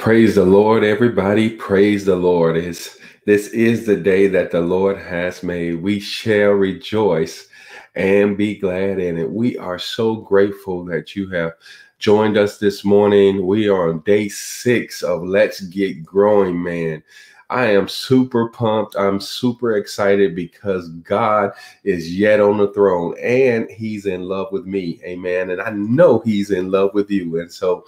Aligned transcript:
Praise 0.00 0.36
the 0.36 0.46
Lord, 0.46 0.82
everybody. 0.82 1.50
Praise 1.50 2.06
the 2.06 2.16
Lord. 2.16 2.56
Is 2.56 2.98
this 3.26 3.48
is 3.48 3.84
the 3.84 3.98
day 3.98 4.28
that 4.28 4.50
the 4.50 4.62
Lord 4.62 4.96
has 4.96 5.42
made. 5.42 5.82
We 5.82 6.00
shall 6.00 6.52
rejoice 6.52 7.48
and 7.94 8.34
be 8.34 8.56
glad 8.56 8.98
in 8.98 9.18
it. 9.18 9.30
We 9.30 9.58
are 9.58 9.78
so 9.78 10.16
grateful 10.16 10.86
that 10.86 11.14
you 11.14 11.28
have 11.32 11.52
joined 11.98 12.38
us 12.38 12.56
this 12.56 12.82
morning. 12.82 13.46
We 13.46 13.68
are 13.68 13.90
on 13.90 14.00
day 14.00 14.30
six 14.30 15.02
of 15.02 15.22
Let's 15.22 15.60
Get 15.60 16.02
Growing, 16.02 16.62
man. 16.62 17.02
I 17.50 17.66
am 17.66 17.86
super 17.86 18.48
pumped. 18.48 18.96
I'm 18.96 19.20
super 19.20 19.76
excited 19.76 20.34
because 20.34 20.88
God 20.88 21.52
is 21.84 22.16
yet 22.16 22.40
on 22.40 22.56
the 22.56 22.72
throne 22.72 23.18
and 23.20 23.70
He's 23.70 24.06
in 24.06 24.22
love 24.22 24.50
with 24.50 24.64
me. 24.64 24.98
Amen. 25.04 25.50
And 25.50 25.60
I 25.60 25.72
know 25.72 26.20
He's 26.20 26.52
in 26.52 26.70
love 26.70 26.94
with 26.94 27.10
you. 27.10 27.38
And 27.38 27.52
so, 27.52 27.84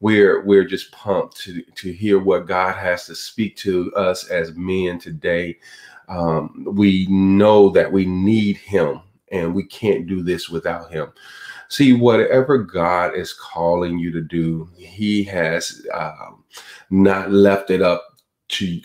we're 0.00 0.44
we're 0.44 0.64
just 0.64 0.92
pumped 0.92 1.36
to 1.38 1.62
to 1.62 1.92
hear 1.92 2.18
what 2.18 2.46
God 2.46 2.76
has 2.76 3.06
to 3.06 3.14
speak 3.14 3.56
to 3.58 3.92
us 3.94 4.28
as 4.28 4.54
men 4.54 4.98
today. 4.98 5.58
Um, 6.08 6.66
we 6.72 7.06
know 7.08 7.70
that 7.70 7.90
we 7.90 8.04
need 8.04 8.58
Him, 8.58 9.00
and 9.32 9.54
we 9.54 9.64
can't 9.64 10.06
do 10.06 10.22
this 10.22 10.48
without 10.48 10.90
Him. 10.90 11.12
See, 11.68 11.92
whatever 11.94 12.58
God 12.58 13.16
is 13.16 13.32
calling 13.32 13.98
you 13.98 14.12
to 14.12 14.20
do, 14.20 14.68
He 14.76 15.24
has 15.24 15.84
um, 15.92 16.44
not 16.90 17.32
left 17.32 17.70
it 17.70 17.82
up 17.82 18.04
to 18.48 18.80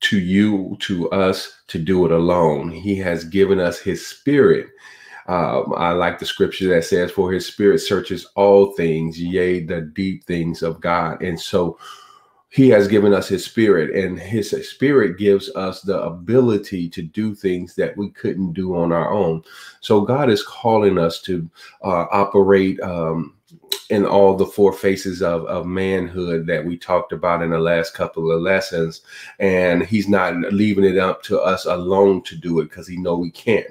to 0.00 0.18
you, 0.18 0.76
to 0.80 1.10
us, 1.10 1.52
to 1.68 1.78
do 1.78 2.04
it 2.04 2.12
alone. 2.12 2.70
He 2.70 2.96
has 2.96 3.24
given 3.24 3.60
us 3.60 3.78
His 3.78 4.06
Spirit 4.06 4.68
um, 5.28 5.74
I 5.76 5.90
like 5.90 6.18
the 6.18 6.26
scripture 6.26 6.68
that 6.68 6.84
says, 6.84 7.10
For 7.10 7.32
his 7.32 7.46
spirit 7.46 7.80
searches 7.80 8.26
all 8.36 8.72
things, 8.72 9.20
yea, 9.20 9.60
the 9.60 9.80
deep 9.80 10.24
things 10.24 10.62
of 10.62 10.80
God. 10.80 11.20
And 11.22 11.38
so 11.38 11.78
he 12.50 12.68
has 12.70 12.86
given 12.86 13.12
us 13.12 13.28
his 13.28 13.44
spirit, 13.44 13.94
and 13.94 14.18
his 14.18 14.50
spirit 14.70 15.18
gives 15.18 15.50
us 15.56 15.82
the 15.82 16.00
ability 16.00 16.88
to 16.90 17.02
do 17.02 17.34
things 17.34 17.74
that 17.74 17.96
we 17.96 18.10
couldn't 18.10 18.52
do 18.52 18.76
on 18.76 18.92
our 18.92 19.12
own. 19.12 19.42
So 19.80 20.00
God 20.00 20.30
is 20.30 20.44
calling 20.44 20.96
us 20.96 21.20
to 21.22 21.48
uh, 21.82 22.06
operate. 22.10 22.80
Um, 22.80 23.32
in 23.90 24.04
all 24.04 24.34
the 24.34 24.46
four 24.46 24.72
faces 24.72 25.22
of, 25.22 25.44
of 25.44 25.64
manhood 25.64 26.44
that 26.46 26.64
we 26.64 26.76
talked 26.76 27.12
about 27.12 27.40
in 27.40 27.50
the 27.50 27.58
last 27.58 27.94
couple 27.94 28.32
of 28.32 28.42
lessons 28.42 29.02
and 29.38 29.84
he's 29.84 30.08
not 30.08 30.34
leaving 30.52 30.82
it 30.84 30.98
up 30.98 31.22
to 31.22 31.40
us 31.40 31.66
alone 31.66 32.20
to 32.22 32.34
do 32.34 32.58
it 32.58 32.64
because 32.64 32.88
he 32.88 32.96
know 32.96 33.16
we 33.16 33.30
can't 33.30 33.66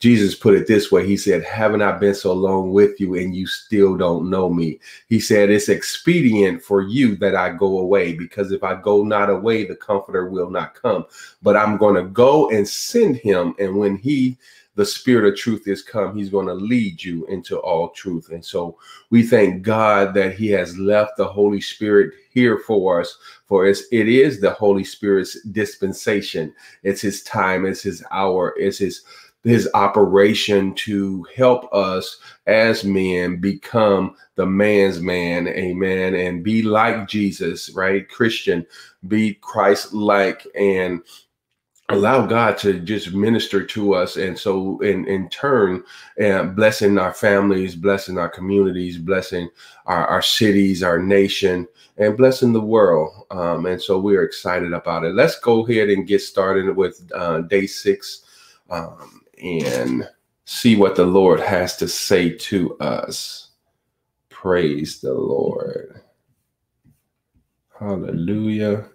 Jesus 0.00 0.34
put 0.34 0.54
it 0.54 0.66
this 0.66 0.92
way 0.92 1.06
He 1.06 1.16
said, 1.16 1.42
Haven't 1.42 1.82
I 1.82 1.92
been 1.92 2.14
so 2.14 2.32
long 2.32 2.72
with 2.72 3.00
you 3.00 3.14
and 3.14 3.34
you 3.34 3.46
still 3.46 3.96
don't 3.96 4.30
know 4.30 4.48
me? 4.48 4.78
He 5.08 5.18
said, 5.18 5.50
It's 5.50 5.68
expedient 5.68 6.62
for 6.62 6.82
you 6.82 7.16
that 7.16 7.34
I 7.34 7.50
go 7.50 7.78
away 7.78 8.12
because 8.12 8.52
if 8.52 8.62
I 8.62 8.80
go 8.80 9.02
not 9.02 9.30
away, 9.30 9.66
the 9.66 9.76
comforter 9.76 10.28
will 10.28 10.50
not 10.50 10.74
come. 10.74 11.04
But 11.42 11.56
I'm 11.56 11.76
going 11.76 11.96
to 11.96 12.08
go 12.10 12.50
and 12.50 12.68
send 12.68 13.16
him. 13.16 13.54
And 13.58 13.76
when 13.76 13.96
he, 13.96 14.36
the 14.76 14.86
spirit 14.86 15.32
of 15.32 15.36
truth 15.36 15.66
is 15.66 15.82
come, 15.82 16.16
he's 16.16 16.30
going 16.30 16.46
to 16.46 16.54
lead 16.54 17.02
you 17.02 17.26
into 17.26 17.58
all 17.58 17.88
truth. 17.88 18.30
And 18.30 18.44
so 18.44 18.78
we 19.10 19.24
thank 19.24 19.62
God 19.62 20.14
that 20.14 20.34
he 20.34 20.46
has 20.50 20.78
left 20.78 21.16
the 21.16 21.26
Holy 21.26 21.60
Spirit 21.60 22.14
here 22.30 22.58
for 22.58 23.00
us. 23.00 23.18
For 23.46 23.66
it 23.66 23.80
is 23.90 24.40
the 24.40 24.52
Holy 24.52 24.84
Spirit's 24.84 25.42
dispensation. 25.46 26.54
It's 26.84 27.00
his 27.00 27.24
time, 27.24 27.66
it's 27.66 27.82
his 27.82 28.04
hour, 28.12 28.54
it's 28.56 28.78
his 28.78 29.02
his 29.44 29.68
operation 29.74 30.74
to 30.74 31.24
help 31.34 31.72
us 31.72 32.18
as 32.46 32.84
men 32.84 33.40
become 33.40 34.14
the 34.34 34.46
man's 34.46 35.00
man, 35.00 35.48
amen, 35.48 36.14
and 36.14 36.44
be 36.44 36.62
like 36.62 37.08
Jesus, 37.08 37.70
right? 37.70 38.08
Christian, 38.08 38.66
be 39.06 39.34
Christ 39.34 39.94
like, 39.94 40.46
and 40.54 41.02
allow 41.90 42.26
God 42.26 42.58
to 42.58 42.78
just 42.80 43.14
minister 43.14 43.64
to 43.64 43.94
us. 43.94 44.16
And 44.16 44.38
so, 44.38 44.78
in, 44.80 45.06
in 45.06 45.28
turn, 45.30 45.82
uh, 46.22 46.44
blessing 46.44 46.98
our 46.98 47.14
families, 47.14 47.74
blessing 47.74 48.18
our 48.18 48.28
communities, 48.28 48.98
blessing 48.98 49.48
our, 49.86 50.06
our 50.06 50.22
cities, 50.22 50.82
our 50.82 50.98
nation, 50.98 51.66
and 51.96 52.16
blessing 52.16 52.52
the 52.52 52.60
world. 52.60 53.26
Um, 53.30 53.66
and 53.66 53.80
so, 53.80 53.98
we're 53.98 54.24
excited 54.24 54.72
about 54.72 55.04
it. 55.04 55.14
Let's 55.14 55.38
go 55.40 55.66
ahead 55.66 55.88
and 55.88 56.06
get 56.06 56.20
started 56.20 56.76
with 56.76 57.10
uh, 57.14 57.42
day 57.42 57.66
six. 57.66 58.24
Um, 58.68 59.22
and 59.42 60.08
see 60.46 60.76
what 60.76 60.96
the 60.96 61.06
Lord 61.06 61.40
has 61.40 61.76
to 61.78 61.88
say 61.88 62.30
to 62.30 62.76
us. 62.78 63.50
Praise 64.30 65.00
the 65.00 65.14
Lord. 65.14 66.02
Hallelujah. 67.78 68.88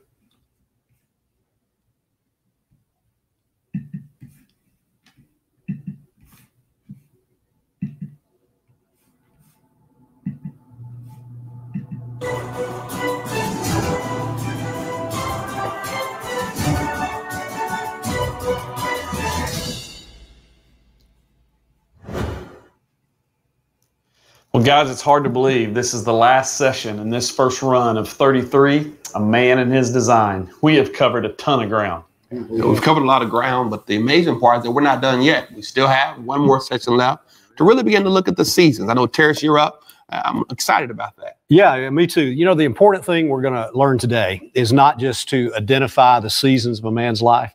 Well, 24.64 24.82
guys, 24.86 24.90
it's 24.90 25.02
hard 25.02 25.26
to 25.26 25.30
believe 25.30 25.74
this 25.74 25.94
is 25.94 26.06
the 26.06 26.14
last 26.14 26.56
session 26.56 27.00
in 27.00 27.10
this 27.10 27.30
first 27.30 27.62
run 27.62 27.98
of 27.98 28.08
33, 28.08 28.94
A 29.14 29.20
Man 29.20 29.60
and 29.60 29.70
His 29.70 29.92
Design. 29.92 30.50
We 30.62 30.76
have 30.76 30.94
covered 30.94 31.26
a 31.26 31.34
ton 31.34 31.62
of 31.62 31.68
ground. 31.68 32.06
We've 32.32 32.82
covered 32.82 33.04
a 33.04 33.06
lot 33.06 33.22
of 33.22 33.30
ground, 33.30 33.72
but 33.72 33.88
the 33.88 33.98
amazing 33.98 34.40
part 34.40 34.60
is 34.60 34.64
that 34.64 34.72
we're 34.72 34.80
not 34.80 35.02
done 35.02 35.22
yet. 35.22 35.52
We 35.52 35.64
still 35.64 35.88
have 35.88 36.18
one 36.24 36.40
more 36.40 36.62
session 36.62 36.96
left 36.96 37.28
to 37.58 37.66
really 37.66 37.84
begin 37.84 38.04
to 38.04 38.10
look 38.10 38.30
at 38.30 38.38
the 38.38 38.46
seasons. 38.46 38.90
I 38.90 38.94
know, 38.94 39.06
Terrence, 39.06 39.44
you're 39.44 39.60
up. 39.60 39.84
I'm 40.08 40.46
excited 40.50 40.92
about 40.92 41.18
that. 41.18 41.40
Yeah, 41.50 41.90
me 41.90 42.08
too. 42.08 42.24
You 42.24 42.46
know, 42.46 42.56
the 42.56 42.64
important 42.64 43.04
thing 43.04 43.28
we're 43.28 43.42
going 43.42 43.56
to 43.56 43.70
learn 43.78 43.98
today 43.98 44.50
is 44.54 44.72
not 44.72 44.98
just 44.98 45.28
to 45.32 45.52
identify 45.58 46.22
the 46.22 46.30
seasons 46.30 46.80
of 46.80 46.86
a 46.86 46.92
man's 46.92 47.22
life, 47.22 47.54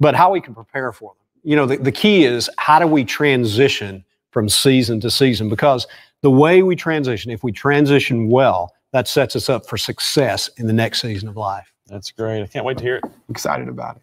but 0.00 0.14
how 0.14 0.32
we 0.32 0.40
can 0.40 0.54
prepare 0.54 0.90
for 0.90 1.10
them. 1.10 1.50
You 1.50 1.56
know, 1.56 1.66
the, 1.66 1.76
the 1.76 1.92
key 1.92 2.24
is 2.24 2.48
how 2.56 2.78
do 2.78 2.86
we 2.86 3.04
transition 3.04 4.06
from 4.30 4.48
season 4.48 5.00
to 5.00 5.10
season? 5.10 5.50
Because 5.50 5.86
the 6.22 6.30
way 6.30 6.62
we 6.62 6.76
transition, 6.76 7.30
if 7.30 7.42
we 7.44 7.52
transition 7.52 8.28
well, 8.28 8.72
that 8.92 9.08
sets 9.08 9.36
us 9.36 9.48
up 9.48 9.66
for 9.66 9.76
success 9.76 10.48
in 10.56 10.66
the 10.66 10.72
next 10.72 11.00
season 11.02 11.28
of 11.28 11.36
life. 11.36 11.72
That's 11.86 12.10
great. 12.10 12.42
I 12.42 12.46
can't 12.46 12.64
wait 12.64 12.78
to 12.78 12.84
hear 12.84 12.96
it. 12.96 13.04
Excited 13.28 13.68
about 13.68 13.96
it. 13.96 14.02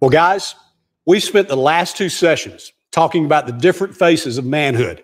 Well, 0.00 0.10
guys, 0.10 0.54
we 1.06 1.20
spent 1.20 1.48
the 1.48 1.56
last 1.56 1.96
two 1.96 2.10
sessions 2.10 2.72
talking 2.92 3.24
about 3.24 3.46
the 3.46 3.52
different 3.52 3.96
faces 3.96 4.38
of 4.38 4.44
manhood. 4.44 5.02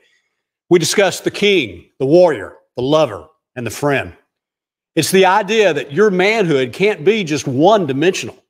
We 0.69 0.79
discussed 0.79 1.25
the 1.25 1.31
king, 1.31 1.91
the 1.99 2.07
warrior, 2.07 2.57
the 2.77 2.83
lover, 2.83 3.27
and 3.57 3.67
the 3.67 3.71
friend. 3.71 4.15
It's 4.95 5.11
the 5.11 5.27
idea 5.27 5.73
that 5.73 5.93
your 5.93 6.11
manhood 6.11 6.73
can't 6.73 7.05
be 7.05 7.25
just 7.25 7.47
one 7.47 7.87
dimensional. 7.87 8.43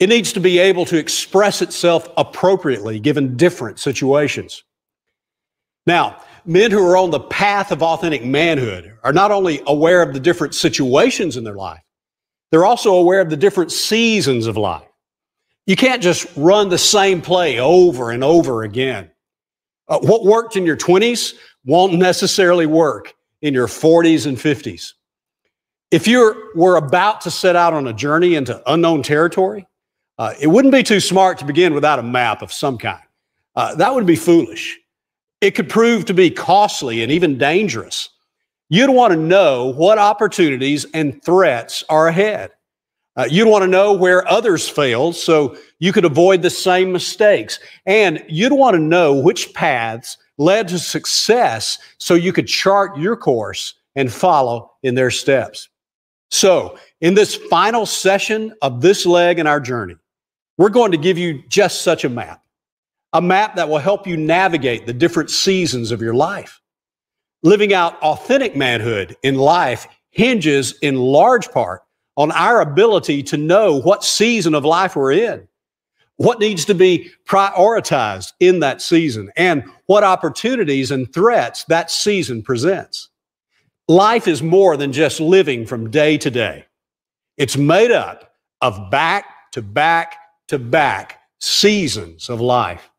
It 0.00 0.08
needs 0.08 0.32
to 0.32 0.40
be 0.40 0.58
able 0.58 0.84
to 0.86 0.96
express 0.96 1.62
itself 1.62 2.08
appropriately 2.16 3.00
given 3.00 3.36
different 3.36 3.78
situations. 3.78 4.64
Now, 5.86 6.20
men 6.44 6.70
who 6.70 6.84
are 6.86 6.96
on 6.96 7.10
the 7.10 7.20
path 7.20 7.72
of 7.72 7.82
authentic 7.82 8.24
manhood 8.24 8.96
are 9.02 9.12
not 9.12 9.30
only 9.30 9.62
aware 9.66 10.02
of 10.02 10.12
the 10.12 10.20
different 10.20 10.54
situations 10.54 11.36
in 11.36 11.44
their 11.44 11.54
life, 11.54 11.80
they're 12.50 12.66
also 12.66 12.94
aware 12.94 13.20
of 13.20 13.30
the 13.30 13.36
different 13.36 13.72
seasons 13.72 14.46
of 14.46 14.56
life. 14.56 14.86
You 15.66 15.76
can't 15.76 16.02
just 16.02 16.26
run 16.34 16.70
the 16.70 16.78
same 16.78 17.20
play 17.20 17.60
over 17.60 18.10
and 18.10 18.24
over 18.24 18.62
again. 18.62 19.10
Uh, 19.88 19.98
what 20.00 20.24
worked 20.24 20.56
in 20.56 20.64
your 20.64 20.76
20s 20.76 21.34
won't 21.64 21.94
necessarily 21.94 22.66
work 22.66 23.14
in 23.42 23.52
your 23.52 23.66
40s 23.66 24.26
and 24.26 24.36
50s. 24.36 24.94
If 25.90 26.06
you 26.06 26.50
were 26.54 26.76
about 26.76 27.22
to 27.22 27.30
set 27.30 27.56
out 27.56 27.72
on 27.72 27.86
a 27.86 27.94
journey 27.94 28.34
into 28.34 28.62
unknown 28.70 29.02
territory, 29.02 29.66
uh, 30.18 30.34
it 30.38 30.46
wouldn't 30.48 30.72
be 30.72 30.82
too 30.82 31.00
smart 31.00 31.38
to 31.38 31.46
begin 31.46 31.72
without 31.72 31.98
a 31.98 32.02
map 32.02 32.42
of 32.42 32.52
some 32.52 32.76
kind. 32.76 33.02
Uh, 33.56 33.74
that 33.76 33.94
would 33.94 34.04
be 34.04 34.16
foolish. 34.16 34.78
It 35.40 35.52
could 35.52 35.70
prove 35.70 36.04
to 36.06 36.14
be 36.14 36.30
costly 36.30 37.02
and 37.02 37.10
even 37.10 37.38
dangerous. 37.38 38.10
You'd 38.68 38.90
want 38.90 39.14
to 39.14 39.18
know 39.18 39.66
what 39.66 39.96
opportunities 39.96 40.84
and 40.92 41.22
threats 41.22 41.82
are 41.88 42.08
ahead. 42.08 42.50
Uh, 43.16 43.26
you'd 43.30 43.48
want 43.48 43.62
to 43.62 43.68
know 43.68 43.94
where 43.94 44.28
others 44.28 44.68
failed 44.68 45.16
so 45.16 45.56
you 45.78 45.92
could 45.92 46.04
avoid 46.04 46.42
the 46.42 46.50
same 46.50 46.92
mistakes. 46.92 47.60
And 47.86 48.22
you'd 48.28 48.52
want 48.52 48.74
to 48.74 48.80
know 48.80 49.14
which 49.14 49.54
paths 49.54 50.18
led 50.36 50.68
to 50.68 50.78
success 50.78 51.78
so 51.96 52.12
you 52.12 52.32
could 52.32 52.46
chart 52.46 52.98
your 52.98 53.16
course 53.16 53.74
and 53.96 54.12
follow 54.12 54.72
in 54.82 54.94
their 54.94 55.10
steps. 55.10 55.68
So, 56.30 56.78
in 57.00 57.14
this 57.14 57.36
final 57.36 57.86
session 57.86 58.54
of 58.60 58.80
this 58.80 59.06
leg 59.06 59.38
in 59.38 59.46
our 59.46 59.60
journey, 59.60 59.96
we're 60.58 60.68
going 60.68 60.92
to 60.92 60.98
give 60.98 61.16
you 61.16 61.42
just 61.48 61.82
such 61.82 62.04
a 62.04 62.08
map. 62.08 62.42
a 63.14 63.22
map 63.22 63.56
that 63.56 63.68
will 63.68 63.78
help 63.78 64.06
you 64.06 64.16
navigate 64.16 64.86
the 64.86 64.92
different 64.92 65.30
seasons 65.30 65.90
of 65.90 66.02
your 66.02 66.14
life. 66.14 66.60
Living 67.42 67.72
out 67.72 68.00
authentic 68.02 68.56
manhood 68.56 69.16
in 69.22 69.36
life 69.36 69.86
hinges 70.10 70.74
in 70.82 70.96
large 70.96 71.50
part 71.50 71.82
on 72.16 72.32
our 72.32 72.60
ability 72.60 73.22
to 73.22 73.36
know 73.36 73.80
what 73.80 74.04
season 74.04 74.54
of 74.54 74.64
life 74.64 74.96
we're 74.96 75.12
in, 75.12 75.46
what 76.16 76.40
needs 76.40 76.64
to 76.66 76.74
be 76.74 77.10
prioritized 77.26 78.32
in 78.40 78.60
that 78.60 78.82
season, 78.82 79.30
and 79.36 79.64
what 79.86 80.04
opportunities 80.04 80.90
and 80.90 81.12
threats 81.14 81.64
that 81.64 81.90
season 81.90 82.42
presents. 82.42 83.07
Life 83.88 84.28
is 84.28 84.42
more 84.42 84.76
than 84.76 84.92
just 84.92 85.18
living 85.18 85.64
from 85.64 85.90
day 85.90 86.18
to 86.18 86.30
day. 86.30 86.66
It's 87.38 87.56
made 87.56 87.90
up 87.90 88.34
of 88.60 88.90
back 88.90 89.50
to 89.52 89.62
back 89.62 90.16
to 90.48 90.58
back 90.58 91.20
seasons 91.40 92.28
of 92.28 92.38
life. 92.38 92.90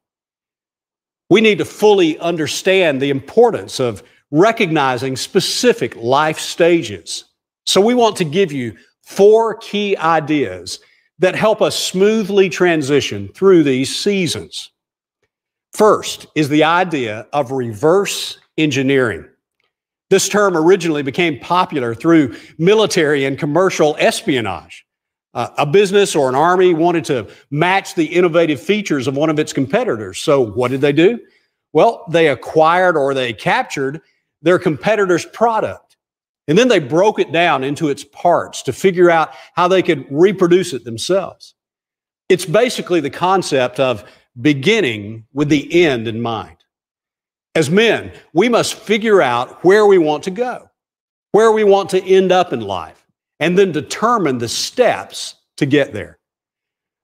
We 1.29 1.41
need 1.41 1.59
to 1.59 1.65
fully 1.65 2.17
understand 2.17 2.99
the 2.99 3.11
importance 3.11 3.79
of 3.79 4.01
recognizing 4.31 5.15
specific 5.15 5.95
life 5.95 6.39
stages. 6.39 7.25
So, 7.67 7.81
we 7.81 7.93
want 7.93 8.15
to 8.15 8.25
give 8.25 8.51
you 8.51 8.75
four 9.03 9.57
key 9.57 9.95
ideas 9.97 10.79
that 11.19 11.35
help 11.35 11.61
us 11.61 11.77
smoothly 11.77 12.49
transition 12.49 13.27
through 13.27 13.61
these 13.63 13.95
seasons. 13.95 14.71
First 15.73 16.25
is 16.33 16.49
the 16.49 16.63
idea 16.63 17.27
of 17.31 17.51
reverse 17.51 18.39
engineering. 18.57 19.27
This 20.09 20.27
term 20.27 20.57
originally 20.57 21.03
became 21.03 21.39
popular 21.39 21.93
through 21.93 22.35
military 22.57 23.25
and 23.25 23.37
commercial 23.37 23.95
espionage. 23.99 24.85
Uh, 25.35 25.49
a 25.59 25.65
business 25.65 26.15
or 26.15 26.27
an 26.27 26.35
army 26.35 26.73
wanted 26.73 27.05
to 27.05 27.29
match 27.51 27.93
the 27.93 28.05
innovative 28.05 28.59
features 28.59 29.07
of 29.07 29.15
one 29.15 29.29
of 29.29 29.37
its 29.37 29.53
competitors. 29.53 30.19
So, 30.19 30.41
what 30.41 30.71
did 30.71 30.81
they 30.81 30.91
do? 30.91 31.19
Well, 31.71 32.03
they 32.09 32.29
acquired 32.29 32.97
or 32.97 33.13
they 33.13 33.33
captured 33.33 34.01
their 34.41 34.57
competitor's 34.57 35.25
product. 35.25 35.97
And 36.47 36.57
then 36.57 36.67
they 36.67 36.79
broke 36.79 37.19
it 37.19 37.31
down 37.31 37.63
into 37.63 37.89
its 37.89 38.03
parts 38.03 38.63
to 38.63 38.73
figure 38.73 39.11
out 39.11 39.29
how 39.53 39.67
they 39.67 39.83
could 39.83 40.07
reproduce 40.09 40.73
it 40.73 40.83
themselves. 40.83 41.53
It's 42.27 42.45
basically 42.45 43.01
the 43.01 43.11
concept 43.11 43.79
of 43.79 44.03
beginning 44.41 45.25
with 45.31 45.49
the 45.49 45.83
end 45.83 46.07
in 46.07 46.21
mind. 46.21 46.57
As 47.59 47.69
men, 47.69 48.13
we 48.31 48.47
must 48.47 48.75
figure 48.75 49.21
out 49.21 49.65
where 49.65 49.85
we 49.85 49.97
want 49.97 50.23
to 50.23 50.31
go, 50.31 50.69
where 51.33 51.51
we 51.51 51.65
want 51.65 51.89
to 51.89 52.01
end 52.01 52.31
up 52.31 52.53
in 52.53 52.61
life, 52.61 53.05
and 53.41 53.59
then 53.59 53.73
determine 53.73 54.37
the 54.37 54.47
steps 54.47 55.35
to 55.57 55.65
get 55.65 55.91
there. 55.91 56.19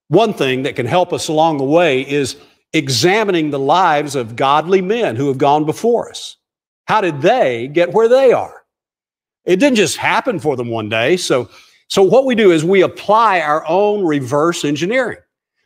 One 0.07 0.33
thing 0.33 0.63
that 0.63 0.77
can 0.77 0.85
help 0.85 1.11
us 1.11 1.27
along 1.27 1.57
the 1.57 1.65
way 1.65 2.09
is 2.09 2.37
examining 2.71 3.49
the 3.49 3.59
lives 3.59 4.15
of 4.15 4.37
godly 4.37 4.81
men 4.81 5.17
who 5.17 5.27
have 5.27 5.37
gone 5.37 5.65
before 5.65 6.09
us. 6.09 6.37
How 6.87 7.01
did 7.01 7.21
they 7.21 7.67
get 7.67 7.91
where 7.91 8.07
they 8.07 8.31
are? 8.31 8.63
It 9.43 9.57
didn't 9.57 9.75
just 9.75 9.97
happen 9.97 10.39
for 10.39 10.55
them 10.55 10.69
one 10.69 10.87
day. 10.87 11.17
So, 11.17 11.49
so 11.89 12.01
what 12.01 12.23
we 12.23 12.33
do 12.33 12.51
is 12.51 12.63
we 12.63 12.81
apply 12.81 13.41
our 13.41 13.67
own 13.67 14.05
reverse 14.05 14.63
engineering. 14.63 15.19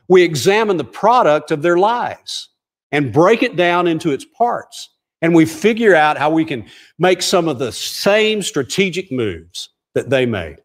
We 0.08 0.24
examine 0.24 0.78
the 0.78 0.84
product 0.84 1.52
of 1.52 1.62
their 1.62 1.78
lives 1.78 2.50
and 2.92 3.14
break 3.14 3.44
it 3.44 3.56
down 3.56 3.88
into 3.88 4.12
its 4.12 4.26
parts. 4.26 4.90
And 5.22 5.36
we 5.36 5.46
figure 5.46 5.96
out 5.96 6.18
how 6.18 6.30
we 6.30 6.46
can 6.46 6.66
make 6.98 7.22
some 7.22 7.48
of 7.48 7.60
the 7.60 7.72
same 7.72 8.42
strategic 8.42 9.12
moves 9.12 9.70
that 9.94 10.10
they 10.10 10.26
made. 10.26 10.58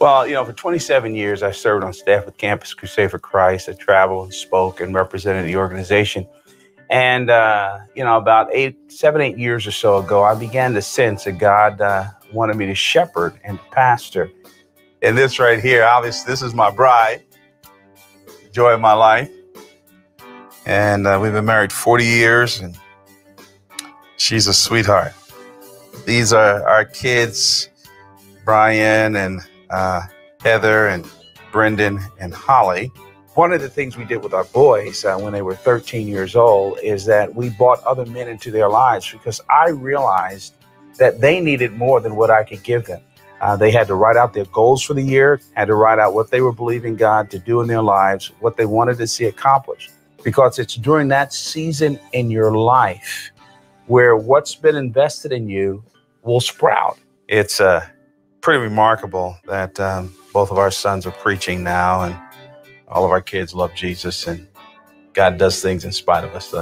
Well, 0.00 0.26
you 0.26 0.34
know, 0.34 0.44
for 0.44 0.52
27 0.52 1.14
years, 1.14 1.42
I 1.42 1.50
served 1.50 1.82
on 1.82 1.94
staff 1.94 2.26
with 2.26 2.36
Campus 2.36 2.74
Crusade 2.74 3.10
for 3.10 3.18
Christ. 3.18 3.70
I 3.70 3.72
traveled, 3.72 4.24
and 4.24 4.34
spoke, 4.34 4.80
and 4.80 4.94
represented 4.94 5.46
the 5.46 5.56
organization. 5.56 6.26
And, 6.90 7.30
uh, 7.30 7.78
you 7.94 8.04
know, 8.04 8.18
about 8.18 8.50
eight, 8.52 8.92
seven, 8.92 9.22
eight 9.22 9.38
years 9.38 9.66
or 9.66 9.70
so 9.70 9.98
ago, 9.98 10.22
I 10.22 10.34
began 10.34 10.74
to 10.74 10.82
sense 10.82 11.24
that 11.24 11.38
God 11.38 11.80
uh, 11.80 12.08
wanted 12.34 12.56
me 12.56 12.66
to 12.66 12.74
shepherd 12.74 13.38
and 13.44 13.58
pastor. 13.70 14.30
And 15.02 15.16
this 15.16 15.38
right 15.38 15.60
here, 15.60 15.84
obviously, 15.84 16.30
this 16.30 16.42
is 16.42 16.54
my 16.54 16.70
bride, 16.70 17.22
joy 18.52 18.72
of 18.72 18.80
my 18.80 18.92
life. 18.92 19.30
And 20.66 21.06
uh, 21.06 21.18
we've 21.22 21.32
been 21.32 21.44
married 21.44 21.72
40 21.72 22.04
years, 22.04 22.60
and 22.60 22.76
she's 24.16 24.46
a 24.46 24.54
sweetheart. 24.54 25.12
These 26.06 26.32
are 26.32 26.66
our 26.68 26.84
kids, 26.84 27.68
Brian 28.44 29.16
and 29.16 29.40
uh, 29.70 30.02
Heather 30.40 30.88
and 30.88 31.06
Brendan 31.52 32.00
and 32.18 32.34
Holly. 32.34 32.90
One 33.34 33.52
of 33.52 33.60
the 33.60 33.68
things 33.68 33.96
we 33.96 34.04
did 34.04 34.22
with 34.22 34.32
our 34.32 34.44
boys 34.44 35.04
uh, 35.04 35.16
when 35.16 35.32
they 35.32 35.42
were 35.42 35.54
13 35.54 36.06
years 36.06 36.36
old 36.36 36.78
is 36.82 37.04
that 37.06 37.34
we 37.34 37.50
brought 37.50 37.82
other 37.84 38.06
men 38.06 38.28
into 38.28 38.50
their 38.50 38.68
lives 38.68 39.10
because 39.10 39.40
I 39.50 39.70
realized 39.70 40.54
that 40.98 41.20
they 41.20 41.40
needed 41.40 41.72
more 41.72 42.00
than 42.00 42.16
what 42.16 42.30
I 42.30 42.44
could 42.44 42.62
give 42.62 42.86
them. 42.86 43.00
Uh, 43.40 43.56
they 43.56 43.70
had 43.70 43.86
to 43.88 43.94
write 43.94 44.16
out 44.16 44.32
their 44.32 44.46
goals 44.46 44.82
for 44.82 44.94
the 44.94 45.02
year, 45.02 45.40
had 45.52 45.66
to 45.66 45.74
write 45.74 45.98
out 45.98 46.14
what 46.14 46.30
they 46.30 46.40
were 46.40 46.52
believing 46.52 46.96
God 46.96 47.30
to 47.30 47.38
do 47.38 47.60
in 47.60 47.68
their 47.68 47.82
lives, 47.82 48.32
what 48.40 48.56
they 48.56 48.64
wanted 48.64 48.96
to 48.98 49.06
see 49.06 49.26
accomplished. 49.26 49.90
Because 50.22 50.58
it's 50.58 50.76
during 50.76 51.08
that 51.08 51.32
season 51.34 52.00
in 52.12 52.30
your 52.30 52.56
life 52.56 53.32
where 53.86 54.16
what's 54.16 54.54
been 54.54 54.76
invested 54.76 55.32
in 55.32 55.48
you 55.48 55.84
will 56.22 56.40
sprout. 56.40 56.98
It's 57.28 57.60
uh, 57.60 57.86
pretty 58.40 58.60
remarkable 58.60 59.36
that 59.46 59.78
um, 59.78 60.14
both 60.32 60.50
of 60.50 60.58
our 60.58 60.70
sons 60.70 61.06
are 61.06 61.12
preaching 61.12 61.62
now, 61.62 62.02
and 62.02 62.16
all 62.88 63.04
of 63.04 63.10
our 63.10 63.20
kids 63.20 63.54
love 63.54 63.74
Jesus, 63.74 64.26
and 64.26 64.46
God 65.12 65.36
does 65.36 65.60
things 65.60 65.84
in 65.84 65.92
spite 65.92 66.24
of 66.24 66.34
us. 66.34 66.54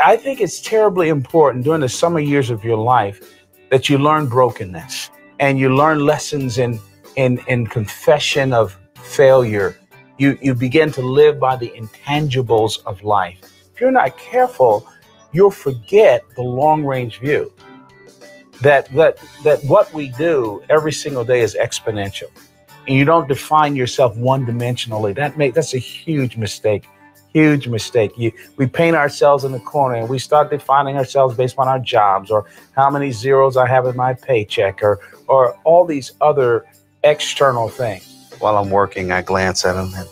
I 0.00 0.16
think 0.16 0.40
it's 0.40 0.60
terribly 0.60 1.08
important 1.08 1.64
during 1.64 1.80
the 1.80 1.88
summer 1.88 2.20
years 2.20 2.50
of 2.50 2.62
your 2.62 2.76
life 2.76 3.33
that 3.74 3.88
you 3.88 3.98
learn 3.98 4.28
brokenness 4.28 5.10
and 5.40 5.58
you 5.58 5.68
learn 5.74 5.98
lessons 5.98 6.58
in 6.58 6.78
in 7.16 7.40
in 7.48 7.66
confession 7.66 8.52
of 8.52 8.78
failure. 8.94 9.76
You 10.16 10.38
you 10.40 10.54
begin 10.54 10.92
to 10.92 11.02
live 11.02 11.40
by 11.40 11.56
the 11.56 11.70
intangibles 11.80 12.78
of 12.86 13.02
life. 13.02 13.40
If 13.72 13.80
you're 13.80 13.90
not 13.90 14.16
careful, 14.16 14.88
you'll 15.32 15.58
forget 15.68 16.22
the 16.36 16.42
long 16.42 16.84
range 16.84 17.18
view. 17.18 17.52
That 18.60 18.84
that 18.94 19.18
that 19.42 19.58
what 19.64 19.92
we 19.92 20.06
do 20.10 20.62
every 20.70 20.92
single 20.92 21.24
day 21.24 21.40
is 21.40 21.56
exponential. 21.60 22.30
And 22.86 22.94
you 22.96 23.04
don't 23.04 23.26
define 23.26 23.74
yourself 23.74 24.16
one 24.16 24.46
dimensionally. 24.46 25.16
That 25.16 25.36
make 25.36 25.52
that's 25.52 25.74
a 25.74 25.78
huge 25.78 26.36
mistake 26.36 26.84
huge 27.34 27.66
mistake. 27.68 28.12
You, 28.16 28.32
we 28.56 28.66
paint 28.66 28.96
ourselves 28.96 29.44
in 29.44 29.52
the 29.52 29.60
corner 29.60 29.96
and 29.96 30.08
we 30.08 30.18
start 30.18 30.50
defining 30.50 30.96
ourselves 30.96 31.36
based 31.36 31.58
on 31.58 31.68
our 31.68 31.80
jobs 31.80 32.30
or 32.30 32.46
how 32.74 32.88
many 32.88 33.10
zeros 33.10 33.56
I 33.56 33.66
have 33.66 33.84
in 33.86 33.96
my 33.96 34.14
paycheck 34.14 34.82
or 34.82 35.00
or 35.26 35.58
all 35.64 35.84
these 35.84 36.12
other 36.20 36.64
external 37.02 37.68
things. 37.68 38.32
While 38.38 38.56
I'm 38.56 38.70
working, 38.70 39.10
I 39.10 39.20
glance 39.22 39.64
at 39.64 39.74
them 39.74 39.92
and 39.94 40.08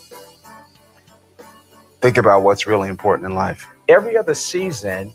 think 2.00 2.17
about 2.19 2.43
what's 2.43 2.67
really 2.67 2.88
important 2.88 3.26
in 3.26 3.35
life. 3.35 3.67
Every 3.88 4.17
other 4.17 4.35
season, 4.35 5.14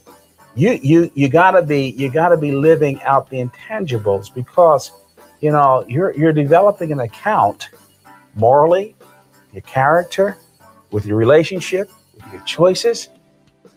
you 0.55 0.79
you 0.81 1.11
you 1.13 1.27
gotta 1.27 1.61
be 1.61 1.89
you 1.89 2.09
gotta 2.09 2.37
be 2.37 2.51
living 2.51 3.01
out 3.03 3.29
the 3.29 3.43
intangibles 3.43 4.33
because 4.33 4.91
you 5.41 5.51
know 5.51 5.83
you're 5.89 6.17
you're 6.17 6.33
developing 6.33 6.93
an 6.93 7.01
account 7.01 7.69
morally, 8.35 8.95
your 9.51 9.61
character, 9.63 10.37
with 10.91 11.05
your 11.05 11.17
relationship, 11.17 11.89
your 12.31 12.41
choices 12.41 13.09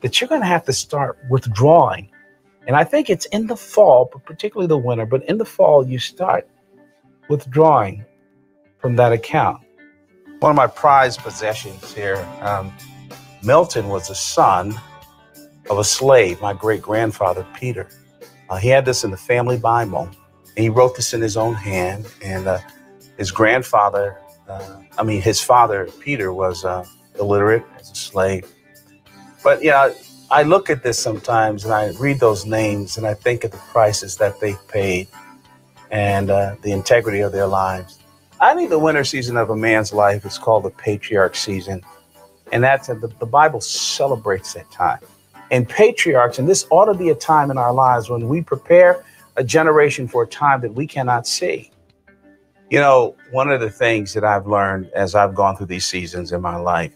that 0.01 0.21
you're 0.21 0.29
going 0.29 0.41
to 0.41 0.47
have 0.47 0.65
to 0.65 0.73
start 0.73 1.19
withdrawing. 1.29 2.11
And 2.67 2.77
I 2.77 2.85
think 2.85 3.11
it's 3.11 3.27
in 3.27 3.47
the 3.47 3.57
fall, 3.57 4.09
but 4.13 4.25
particularly 4.25 4.67
the 4.67 4.79
winter, 4.79 5.07
but 5.07 5.25
in 5.29 5.39
the 5.39 5.45
fall, 5.45 5.87
you 5.87 5.99
start 5.99 6.49
withdrawing 7.29 8.05
from 8.79 8.97
that 8.97 9.13
account. 9.13 9.63
One 10.41 10.51
of 10.51 10.57
my 10.57 10.67
prized 10.67 11.21
possessions 11.21 11.95
here, 11.95 12.27
um, 12.41 12.73
Milton 13.43 13.89
was 13.89 14.11
a 14.11 14.15
son 14.15 14.75
of 15.69 15.79
a 15.79 15.85
slave, 15.85 16.41
my 16.41 16.53
great 16.53 16.83
grandfather, 16.83 17.47
Peter. 17.55 17.89
Uh, 18.49 18.57
he 18.57 18.69
had 18.69 18.85
this 18.85 19.05
in 19.05 19.11
the 19.11 19.17
family 19.17 19.59
Bible, 19.59 20.11
and 20.57 20.63
he 20.63 20.69
wrote 20.69 20.97
this 20.97 21.15
in 21.15 21.21
his 21.21 21.37
own 21.37 21.55
hand. 21.55 22.07
And 22.23 22.47
uh, 22.47 22.59
his 23.17 23.31
grandfather, 23.31 24.19
uh, 24.49 24.81
I 24.99 25.03
mean, 25.03 25.23
his 25.23 25.41
father, 25.41 25.89
Peter, 26.01 26.33
was 26.33 26.65
uh, 26.65 26.85
illiterate 27.21 27.65
as 27.79 27.91
a 27.91 27.95
slave. 27.95 28.53
But 29.45 29.63
you 29.63 29.71
know, 29.71 29.95
I 30.31 30.43
look 30.43 30.71
at 30.71 30.83
this 30.83 30.99
sometimes 30.99 31.65
and 31.65 31.73
I 31.73 31.91
read 31.99 32.21
those 32.21 32.47
names 32.47 32.97
and 32.97 33.07
I 33.07 33.15
think 33.15 33.45
of 33.45 33.51
the 33.51 33.59
prices 33.59 34.17
that 34.17 34.41
they 34.41 34.55
paid 34.69 35.09
and 35.91 36.31
uh, 36.31 36.57
the 36.63 36.73
integrity 36.73 37.21
of 37.21 37.33
their 37.33 37.47
lives. 37.47 37.99
I 38.41 38.55
think 38.55 38.71
the 38.71 38.79
winter 38.79 39.05
season 39.05 39.37
of 39.37 39.51
a 39.51 39.57
man's 39.57 39.93
life 39.93 40.25
is 40.25 40.39
called 40.39 40.65
the 40.65 40.71
patriarch 40.71 41.37
season, 41.37 41.83
and 42.53 42.65
that's 42.65 42.87
the, 42.87 43.13
the 43.19 43.27
Bible 43.27 43.61
celebrates 43.61 44.55
that 44.55 44.71
time. 44.71 45.01
And 45.51 45.69
patriarchs, 45.69 46.39
and 46.39 46.49
this 46.49 46.67
ought 46.71 46.87
to 46.87 46.95
be 46.95 47.11
a 47.11 47.15
time 47.15 47.51
in 47.51 47.59
our 47.59 47.73
lives 47.73 48.09
when 48.09 48.29
we 48.29 48.41
prepare 48.41 49.05
a 49.37 49.45
generation 49.45 50.09
for 50.09 50.23
a 50.23 50.27
time 50.27 50.61
that 50.63 50.73
we 50.73 50.87
cannot 50.87 51.27
see. 51.27 51.71
You 52.71 52.79
know, 52.79 53.17
one 53.33 53.51
of 53.51 53.61
the 53.61 53.71
things 53.71 54.15
that 54.15 54.25
I've 54.25 54.47
learned 54.47 54.91
as 54.95 55.15
I've 55.15 55.35
gone 55.35 55.57
through 55.57 55.67
these 55.67 55.87
seasons 55.87 56.33
in 56.33 56.41
my 56.41 56.57
life, 56.57 56.93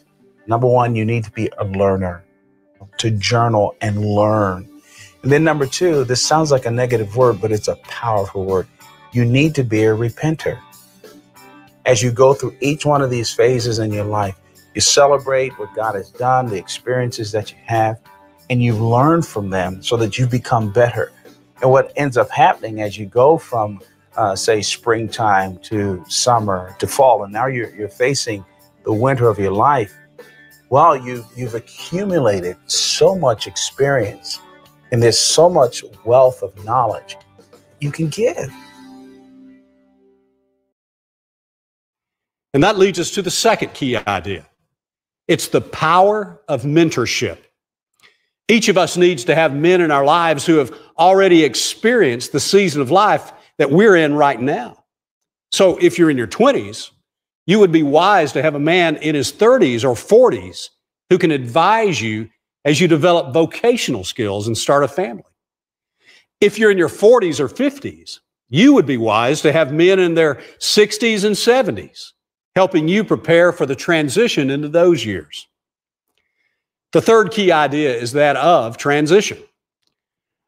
number 0.46 0.66
one, 0.66 0.94
you 0.94 1.04
need 1.04 1.24
to 1.24 1.30
be 1.30 1.50
a 1.58 1.64
learner, 1.64 2.24
to 2.98 3.10
journal 3.10 3.74
and 3.80 4.04
learn. 4.04 4.68
And 5.22 5.32
then 5.32 5.42
number 5.42 5.66
two, 5.66 6.04
this 6.04 6.22
sounds 6.22 6.50
like 6.50 6.66
a 6.66 6.70
negative 6.70 7.16
word, 7.16 7.40
but 7.40 7.50
it's 7.50 7.68
a 7.68 7.76
powerful 7.76 8.44
word. 8.44 8.66
You 9.12 9.24
need 9.24 9.54
to 9.54 9.64
be 9.64 9.84
a 9.84 9.94
repenter. 9.94 10.60
As 11.86 12.02
you 12.02 12.10
go 12.10 12.34
through 12.34 12.56
each 12.60 12.84
one 12.84 13.02
of 13.02 13.10
these 13.10 13.32
phases 13.32 13.78
in 13.78 13.92
your 13.92 14.04
life, 14.04 14.36
you 14.74 14.80
celebrate 14.80 15.58
what 15.58 15.74
God 15.74 15.94
has 15.94 16.10
done, 16.10 16.46
the 16.46 16.56
experiences 16.56 17.30
that 17.32 17.50
you 17.50 17.58
have, 17.64 18.00
and 18.50 18.62
you 18.62 18.74
learn 18.74 19.22
from 19.22 19.50
them 19.50 19.82
so 19.82 19.96
that 19.96 20.18
you 20.18 20.26
become 20.26 20.72
better. 20.72 21.12
And 21.62 21.70
what 21.70 21.92
ends 21.96 22.16
up 22.16 22.30
happening 22.30 22.82
as 22.82 22.98
you 22.98 23.06
go 23.06 23.38
from, 23.38 23.80
uh, 24.16 24.36
say, 24.36 24.62
springtime 24.62 25.58
to 25.58 26.04
summer 26.08 26.76
to 26.80 26.86
fall, 26.86 27.24
and 27.24 27.32
now 27.32 27.46
you're, 27.46 27.74
you're 27.74 27.88
facing 27.88 28.44
the 28.84 28.92
winter 28.92 29.28
of 29.28 29.38
your 29.38 29.52
life, 29.52 29.94
well, 30.74 30.96
you, 30.96 31.24
you've 31.36 31.54
accumulated 31.54 32.56
so 32.66 33.14
much 33.14 33.46
experience 33.46 34.40
and 34.90 35.00
there's 35.00 35.16
so 35.16 35.48
much 35.48 35.84
wealth 36.04 36.42
of 36.42 36.64
knowledge 36.64 37.16
you 37.78 37.92
can 37.92 38.08
give. 38.08 38.52
And 42.54 42.64
that 42.64 42.76
leads 42.76 42.98
us 42.98 43.12
to 43.12 43.22
the 43.22 43.30
second 43.30 43.72
key 43.72 43.96
idea 43.96 44.46
it's 45.28 45.46
the 45.46 45.60
power 45.60 46.40
of 46.48 46.62
mentorship. 46.62 47.38
Each 48.48 48.68
of 48.68 48.76
us 48.76 48.96
needs 48.96 49.22
to 49.26 49.36
have 49.36 49.54
men 49.54 49.80
in 49.80 49.92
our 49.92 50.04
lives 50.04 50.44
who 50.44 50.56
have 50.56 50.76
already 50.98 51.44
experienced 51.44 52.32
the 52.32 52.40
season 52.40 52.82
of 52.82 52.90
life 52.90 53.32
that 53.58 53.70
we're 53.70 53.94
in 53.94 54.14
right 54.14 54.40
now. 54.40 54.82
So 55.52 55.76
if 55.76 56.00
you're 56.00 56.10
in 56.10 56.18
your 56.18 56.26
20s, 56.26 56.90
you 57.46 57.58
would 57.58 57.72
be 57.72 57.82
wise 57.82 58.32
to 58.32 58.42
have 58.42 58.54
a 58.54 58.60
man 58.60 58.96
in 58.96 59.14
his 59.14 59.32
30s 59.32 59.84
or 59.84 59.94
40s 59.94 60.70
who 61.10 61.18
can 61.18 61.30
advise 61.30 62.00
you 62.00 62.28
as 62.64 62.80
you 62.80 62.88
develop 62.88 63.34
vocational 63.34 64.04
skills 64.04 64.46
and 64.46 64.56
start 64.56 64.84
a 64.84 64.88
family. 64.88 65.24
If 66.40 66.58
you're 66.58 66.70
in 66.70 66.78
your 66.78 66.88
40s 66.88 67.40
or 67.40 67.48
50s, 67.48 68.20
you 68.48 68.72
would 68.72 68.86
be 68.86 68.96
wise 68.96 69.42
to 69.42 69.52
have 69.52 69.72
men 69.72 69.98
in 69.98 70.14
their 70.14 70.36
60s 70.58 71.24
and 71.24 71.34
70s 71.34 72.12
helping 72.54 72.88
you 72.88 73.04
prepare 73.04 73.52
for 73.52 73.66
the 73.66 73.74
transition 73.74 74.50
into 74.50 74.68
those 74.68 75.04
years. 75.04 75.48
The 76.92 77.02
third 77.02 77.32
key 77.32 77.50
idea 77.50 77.94
is 77.94 78.12
that 78.12 78.36
of 78.36 78.76
transition. 78.76 79.38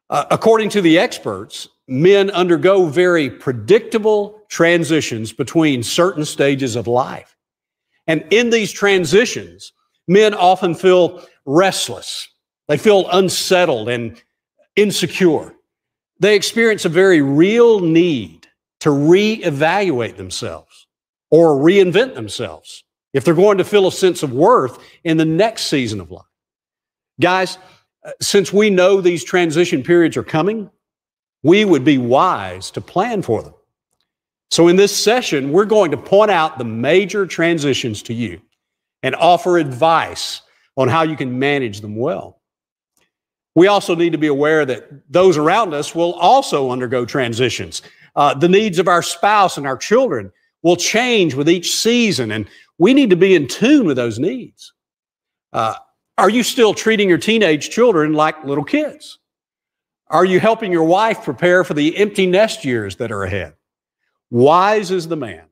Uh, 0.09 0.25
according 0.31 0.69
to 0.69 0.81
the 0.81 0.97
experts, 0.97 1.67
men 1.87 2.29
undergo 2.31 2.85
very 2.85 3.29
predictable 3.29 4.41
transitions 4.49 5.31
between 5.31 5.83
certain 5.83 6.25
stages 6.25 6.75
of 6.75 6.87
life. 6.87 7.35
And 8.07 8.25
in 8.29 8.49
these 8.49 8.71
transitions, 8.71 9.73
men 10.07 10.33
often 10.33 10.75
feel 10.75 11.25
restless. 11.45 12.27
They 12.67 12.77
feel 12.77 13.07
unsettled 13.11 13.89
and 13.89 14.21
insecure. 14.75 15.53
They 16.19 16.35
experience 16.35 16.85
a 16.85 16.89
very 16.89 17.21
real 17.21 17.79
need 17.79 18.47
to 18.81 18.89
reevaluate 18.89 20.17
themselves 20.17 20.87
or 21.29 21.55
reinvent 21.55 22.15
themselves 22.15 22.83
if 23.13 23.23
they're 23.23 23.33
going 23.33 23.57
to 23.57 23.63
feel 23.63 23.87
a 23.87 23.91
sense 23.91 24.23
of 24.23 24.31
worth 24.31 24.79
in 25.03 25.17
the 25.17 25.25
next 25.25 25.63
season 25.63 25.99
of 25.99 26.11
life. 26.11 26.23
Guys, 27.19 27.57
uh, 28.05 28.11
since 28.21 28.53
we 28.53 28.69
know 28.69 29.01
these 29.01 29.23
transition 29.23 29.83
periods 29.83 30.17
are 30.17 30.23
coming, 30.23 30.69
we 31.43 31.65
would 31.65 31.83
be 31.83 31.97
wise 31.97 32.71
to 32.71 32.81
plan 32.81 33.21
for 33.21 33.41
them. 33.41 33.53
So, 34.49 34.67
in 34.67 34.75
this 34.75 34.95
session, 34.95 35.51
we're 35.51 35.65
going 35.65 35.91
to 35.91 35.97
point 35.97 36.31
out 36.31 36.57
the 36.57 36.63
major 36.63 37.25
transitions 37.25 38.01
to 38.03 38.13
you 38.13 38.41
and 39.03 39.15
offer 39.15 39.57
advice 39.57 40.41
on 40.77 40.87
how 40.87 41.03
you 41.03 41.15
can 41.15 41.37
manage 41.37 41.81
them 41.81 41.95
well. 41.95 42.41
We 43.55 43.67
also 43.67 43.95
need 43.95 44.11
to 44.11 44.17
be 44.17 44.27
aware 44.27 44.65
that 44.65 44.87
those 45.11 45.37
around 45.37 45.73
us 45.73 45.95
will 45.95 46.13
also 46.13 46.69
undergo 46.69 47.05
transitions. 47.05 47.81
Uh, 48.15 48.33
the 48.33 48.47
needs 48.47 48.79
of 48.79 48.87
our 48.87 49.01
spouse 49.01 49.57
and 49.57 49.67
our 49.67 49.77
children 49.77 50.31
will 50.61 50.75
change 50.75 51.33
with 51.33 51.49
each 51.49 51.75
season, 51.75 52.31
and 52.31 52.47
we 52.77 52.93
need 52.93 53.09
to 53.09 53.15
be 53.15 53.35
in 53.35 53.47
tune 53.47 53.85
with 53.85 53.97
those 53.97 54.19
needs. 54.19 54.73
Uh, 55.53 55.75
are 56.17 56.29
you 56.29 56.43
still 56.43 56.73
treating 56.73 57.09
your 57.09 57.17
teenage 57.17 57.69
children 57.69 58.13
like 58.13 58.43
little 58.43 58.63
kids? 58.63 59.19
Are 60.09 60.25
you 60.25 60.39
helping 60.39 60.71
your 60.71 60.85
wife 60.85 61.23
prepare 61.23 61.63
for 61.63 61.73
the 61.73 61.97
empty 61.97 62.25
nest 62.25 62.63
years 62.63 62.95
that 62.97 63.11
are 63.11 63.23
ahead? 63.23 63.53
Wise 64.29 64.91
is 64.91 65.07
the 65.07 65.17
man 65.17 65.45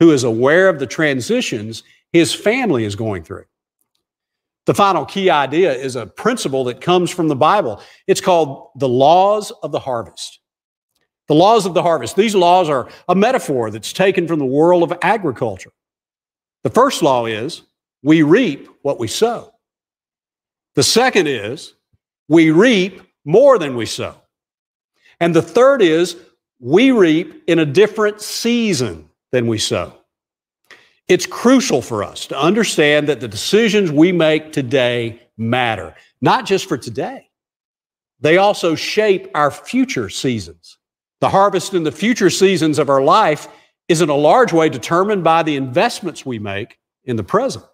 who 0.00 0.12
is 0.12 0.24
aware 0.24 0.68
of 0.68 0.78
the 0.78 0.86
transitions 0.86 1.82
his 2.12 2.34
family 2.34 2.84
is 2.84 2.96
going 2.96 3.22
through. 3.22 3.44
The 4.66 4.74
final 4.74 5.04
key 5.04 5.30
idea 5.30 5.72
is 5.72 5.96
a 5.96 6.06
principle 6.06 6.64
that 6.64 6.80
comes 6.80 7.10
from 7.10 7.28
the 7.28 7.36
Bible. 7.36 7.82
It's 8.06 8.20
called 8.20 8.68
the 8.76 8.88
laws 8.88 9.50
of 9.62 9.72
the 9.72 9.78
harvest. 9.78 10.40
The 11.26 11.34
laws 11.34 11.66
of 11.66 11.74
the 11.74 11.82
harvest. 11.82 12.16
These 12.16 12.34
laws 12.34 12.68
are 12.68 12.88
a 13.08 13.14
metaphor 13.14 13.70
that's 13.70 13.92
taken 13.92 14.28
from 14.28 14.38
the 14.38 14.44
world 14.44 14.82
of 14.82 14.96
agriculture. 15.02 15.72
The 16.64 16.70
first 16.70 17.02
law 17.02 17.26
is 17.26 17.62
we 18.02 18.22
reap 18.22 18.68
what 18.82 18.98
we 18.98 19.08
sow. 19.08 19.52
The 20.74 20.82
second 20.82 21.26
is 21.26 21.74
we 22.28 22.50
reap 22.50 23.02
more 23.28 23.58
than 23.58 23.76
we 23.76 23.84
sow. 23.84 24.16
And 25.20 25.36
the 25.36 25.42
third 25.42 25.82
is 25.82 26.16
we 26.60 26.92
reap 26.92 27.44
in 27.46 27.58
a 27.58 27.66
different 27.66 28.22
season 28.22 29.10
than 29.32 29.46
we 29.46 29.58
sow. 29.58 29.92
It's 31.08 31.26
crucial 31.26 31.82
for 31.82 32.02
us 32.02 32.26
to 32.28 32.40
understand 32.40 33.06
that 33.08 33.20
the 33.20 33.28
decisions 33.28 33.92
we 33.92 34.12
make 34.12 34.50
today 34.52 35.20
matter, 35.36 35.94
not 36.22 36.46
just 36.46 36.66
for 36.66 36.78
today. 36.78 37.28
They 38.20 38.38
also 38.38 38.74
shape 38.74 39.30
our 39.34 39.50
future 39.50 40.08
seasons. 40.08 40.78
The 41.20 41.28
harvest 41.28 41.74
in 41.74 41.82
the 41.82 41.92
future 41.92 42.30
seasons 42.30 42.78
of 42.78 42.88
our 42.88 43.02
life 43.02 43.46
is 43.88 44.00
in 44.00 44.08
a 44.08 44.14
large 44.14 44.54
way 44.54 44.70
determined 44.70 45.22
by 45.22 45.42
the 45.42 45.56
investments 45.56 46.24
we 46.24 46.38
make 46.38 46.78
in 47.04 47.16
the 47.16 47.24
present. 47.24 47.64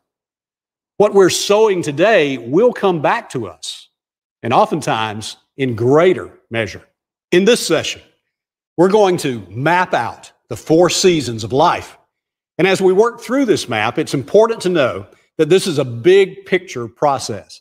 What 0.96 1.14
we're 1.14 1.30
sowing 1.30 1.80
today 1.80 2.38
will 2.38 2.72
come 2.72 3.00
back 3.00 3.30
to 3.30 3.46
us, 3.46 3.88
and 4.42 4.52
oftentimes 4.52 5.36
in 5.56 5.74
greater 5.74 6.30
measure. 6.50 6.82
In 7.32 7.44
this 7.44 7.64
session, 7.66 8.02
we're 8.76 8.90
going 8.90 9.16
to 9.18 9.40
map 9.48 9.94
out 9.94 10.32
the 10.48 10.56
four 10.56 10.90
seasons 10.90 11.44
of 11.44 11.52
life. 11.52 11.96
And 12.58 12.66
as 12.68 12.80
we 12.80 12.92
work 12.92 13.20
through 13.20 13.46
this 13.46 13.68
map, 13.68 13.98
it's 13.98 14.14
important 14.14 14.60
to 14.62 14.68
know 14.68 15.06
that 15.38 15.48
this 15.48 15.66
is 15.66 15.78
a 15.78 15.84
big 15.84 16.46
picture 16.46 16.86
process. 16.86 17.60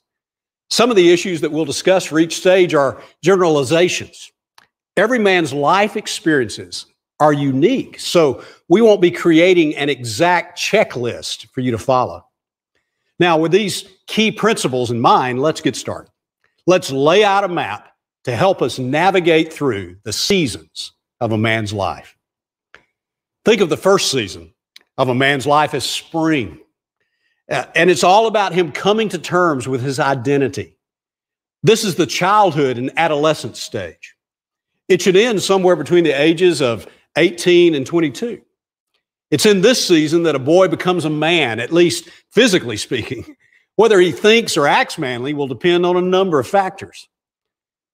Some 0.69 0.89
of 0.89 0.95
the 0.95 1.11
issues 1.11 1.41
that 1.41 1.51
we'll 1.51 1.65
discuss 1.65 2.05
for 2.05 2.19
each 2.19 2.37
stage 2.37 2.73
are 2.73 3.01
generalizations. 3.23 4.31
Every 4.95 5.19
man's 5.19 5.53
life 5.53 5.97
experiences 5.97 6.85
are 7.19 7.33
unique, 7.33 7.99
so 7.99 8.43
we 8.69 8.81
won't 8.81 9.01
be 9.01 9.11
creating 9.11 9.75
an 9.75 9.89
exact 9.89 10.57
checklist 10.57 11.47
for 11.51 11.61
you 11.61 11.71
to 11.71 11.77
follow. 11.77 12.25
Now, 13.19 13.37
with 13.37 13.51
these 13.51 13.85
key 14.07 14.31
principles 14.31 14.91
in 14.91 14.99
mind, 14.99 15.41
let's 15.41 15.61
get 15.61 15.75
started. 15.75 16.11
Let's 16.65 16.91
lay 16.91 17.23
out 17.23 17.43
a 17.43 17.47
map 17.47 17.89
to 18.23 18.35
help 18.35 18.61
us 18.61 18.79
navigate 18.79 19.51
through 19.51 19.97
the 20.03 20.13
seasons 20.13 20.93
of 21.19 21.31
a 21.31 21.37
man's 21.37 21.73
life. 21.73 22.15
Think 23.45 23.61
of 23.61 23.69
the 23.69 23.77
first 23.77 24.11
season 24.11 24.53
of 24.97 25.09
a 25.09 25.15
man's 25.15 25.45
life 25.45 25.73
as 25.73 25.83
spring. 25.83 26.59
Uh, 27.51 27.65
and 27.75 27.89
it's 27.89 28.03
all 28.03 28.27
about 28.27 28.53
him 28.53 28.71
coming 28.71 29.09
to 29.09 29.17
terms 29.17 29.67
with 29.67 29.81
his 29.81 29.99
identity. 29.99 30.77
This 31.61 31.83
is 31.83 31.95
the 31.95 32.05
childhood 32.05 32.77
and 32.77 32.91
adolescent 32.97 33.57
stage. 33.57 34.15
It 34.87 35.01
should 35.01 35.15
end 35.15 35.41
somewhere 35.41 35.75
between 35.75 36.03
the 36.03 36.11
ages 36.11 36.61
of 36.61 36.87
18 37.17 37.75
and 37.75 37.85
22. 37.85 38.41
It's 39.31 39.45
in 39.45 39.61
this 39.61 39.85
season 39.85 40.23
that 40.23 40.35
a 40.35 40.39
boy 40.39 40.67
becomes 40.67 41.05
a 41.05 41.09
man, 41.09 41.59
at 41.59 41.73
least 41.73 42.09
physically 42.31 42.77
speaking. 42.77 43.35
Whether 43.75 43.99
he 43.99 44.11
thinks 44.11 44.55
or 44.55 44.67
acts 44.67 44.97
manly 44.97 45.33
will 45.33 45.47
depend 45.47 45.85
on 45.85 45.97
a 45.97 46.01
number 46.01 46.39
of 46.39 46.47
factors. 46.47 47.07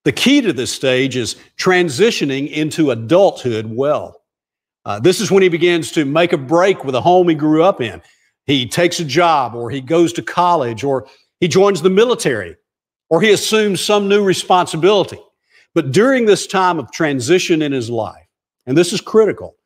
The 0.04 0.12
key 0.12 0.40
to 0.40 0.52
this 0.52 0.72
stage 0.72 1.16
is 1.16 1.36
transitioning 1.58 2.50
into 2.50 2.90
adulthood 2.90 3.66
well. 3.66 4.22
Uh, 4.84 4.98
this 4.98 5.20
is 5.20 5.30
when 5.30 5.42
he 5.42 5.48
begins 5.48 5.92
to 5.92 6.04
make 6.04 6.32
a 6.32 6.38
break 6.38 6.84
with 6.84 6.94
a 6.94 7.00
home 7.00 7.28
he 7.28 7.34
grew 7.34 7.62
up 7.62 7.80
in. 7.80 8.00
He 8.46 8.66
takes 8.66 8.98
a 8.98 9.04
job, 9.04 9.54
or 9.54 9.70
he 9.70 9.80
goes 9.80 10.12
to 10.14 10.22
college, 10.22 10.82
or 10.82 11.06
he 11.38 11.48
joins 11.48 11.82
the 11.82 11.90
military, 11.90 12.56
or 13.10 13.20
he 13.20 13.30
assumes 13.32 13.80
some 13.80 14.08
new 14.08 14.24
responsibility. 14.24 15.20
But 15.74 15.92
during 15.92 16.24
this 16.24 16.46
time 16.46 16.78
of 16.78 16.90
transition 16.90 17.62
in 17.62 17.72
his 17.72 17.90
life, 17.90 18.26
and 18.66 18.76
this 18.76 18.92
is 18.92 19.00
critical, 19.00 19.56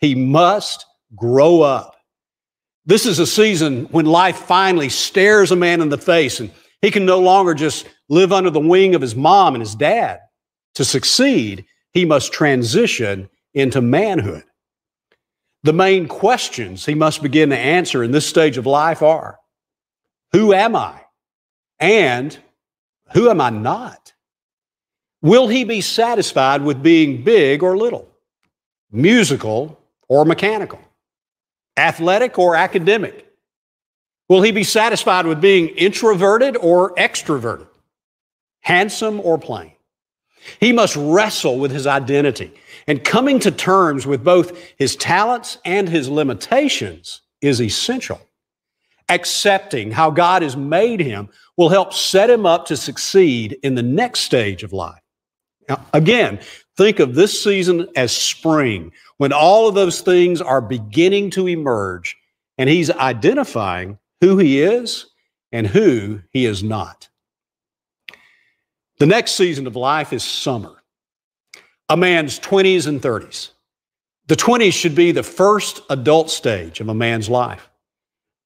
he 0.00 0.14
must 0.14 0.86
grow 1.16 1.60
up. 1.62 1.96
This 2.90 3.06
is 3.06 3.20
a 3.20 3.26
season 3.26 3.84
when 3.92 4.04
life 4.04 4.36
finally 4.36 4.88
stares 4.88 5.52
a 5.52 5.56
man 5.56 5.80
in 5.80 5.90
the 5.90 5.96
face 5.96 6.40
and 6.40 6.50
he 6.82 6.90
can 6.90 7.06
no 7.06 7.20
longer 7.20 7.54
just 7.54 7.86
live 8.08 8.32
under 8.32 8.50
the 8.50 8.58
wing 8.58 8.96
of 8.96 9.00
his 9.00 9.14
mom 9.14 9.54
and 9.54 9.62
his 9.62 9.76
dad. 9.76 10.18
To 10.74 10.84
succeed, 10.84 11.66
he 11.92 12.04
must 12.04 12.32
transition 12.32 13.30
into 13.54 13.80
manhood. 13.80 14.42
The 15.62 15.72
main 15.72 16.08
questions 16.08 16.84
he 16.84 16.96
must 16.96 17.22
begin 17.22 17.50
to 17.50 17.56
answer 17.56 18.02
in 18.02 18.10
this 18.10 18.26
stage 18.26 18.58
of 18.58 18.66
life 18.66 19.02
are 19.02 19.38
Who 20.32 20.52
am 20.52 20.74
I? 20.74 21.00
And 21.78 22.36
who 23.12 23.30
am 23.30 23.40
I 23.40 23.50
not? 23.50 24.14
Will 25.22 25.46
he 25.46 25.62
be 25.62 25.80
satisfied 25.80 26.62
with 26.62 26.82
being 26.82 27.22
big 27.22 27.62
or 27.62 27.78
little, 27.78 28.08
musical 28.90 29.78
or 30.08 30.24
mechanical, 30.24 30.80
athletic 31.80 32.38
or 32.38 32.54
academic? 32.54 33.26
Will 34.28 34.42
he 34.42 34.52
be 34.52 34.62
satisfied 34.62 35.26
with 35.26 35.40
being 35.40 35.68
introverted 35.68 36.56
or 36.56 36.94
extroverted, 36.94 37.66
handsome 38.60 39.20
or 39.20 39.38
plain? 39.38 39.72
He 40.60 40.72
must 40.72 40.96
wrestle 40.96 41.58
with 41.58 41.70
his 41.70 41.86
identity. 41.86 42.52
And 42.86 43.04
coming 43.04 43.38
to 43.40 43.50
terms 43.50 44.06
with 44.06 44.24
both 44.24 44.56
his 44.78 44.96
talents 44.96 45.58
and 45.64 45.88
his 45.88 46.08
limitations 46.08 47.22
is 47.40 47.60
essential. 47.60 48.20
Accepting 49.08 49.90
how 49.90 50.10
God 50.10 50.42
has 50.42 50.56
made 50.56 51.00
him 51.00 51.28
will 51.56 51.68
help 51.68 51.92
set 51.92 52.30
him 52.30 52.46
up 52.46 52.66
to 52.66 52.76
succeed 52.76 53.58
in 53.62 53.74
the 53.74 53.82
next 53.82 54.20
stage 54.20 54.62
of 54.62 54.72
life. 54.72 55.02
Now, 55.68 55.84
again, 55.92 56.40
think 56.76 57.00
of 57.00 57.14
this 57.14 57.42
season 57.42 57.88
as 57.96 58.16
spring, 58.16 58.92
when 59.20 59.34
all 59.34 59.68
of 59.68 59.74
those 59.74 60.00
things 60.00 60.40
are 60.40 60.62
beginning 60.62 61.28
to 61.28 61.46
emerge, 61.46 62.16
and 62.56 62.70
he's 62.70 62.90
identifying 62.90 63.98
who 64.22 64.38
he 64.38 64.62
is 64.62 65.10
and 65.52 65.66
who 65.66 66.22
he 66.30 66.46
is 66.46 66.62
not. 66.62 67.06
The 68.98 69.04
next 69.04 69.32
season 69.32 69.66
of 69.66 69.76
life 69.76 70.14
is 70.14 70.24
summer, 70.24 70.82
a 71.90 71.98
man's 71.98 72.40
20s 72.40 72.86
and 72.86 73.02
30s. 73.02 73.50
The 74.28 74.36
20s 74.36 74.72
should 74.72 74.94
be 74.94 75.12
the 75.12 75.22
first 75.22 75.82
adult 75.90 76.30
stage 76.30 76.80
of 76.80 76.88
a 76.88 76.94
man's 76.94 77.28
life. 77.28 77.68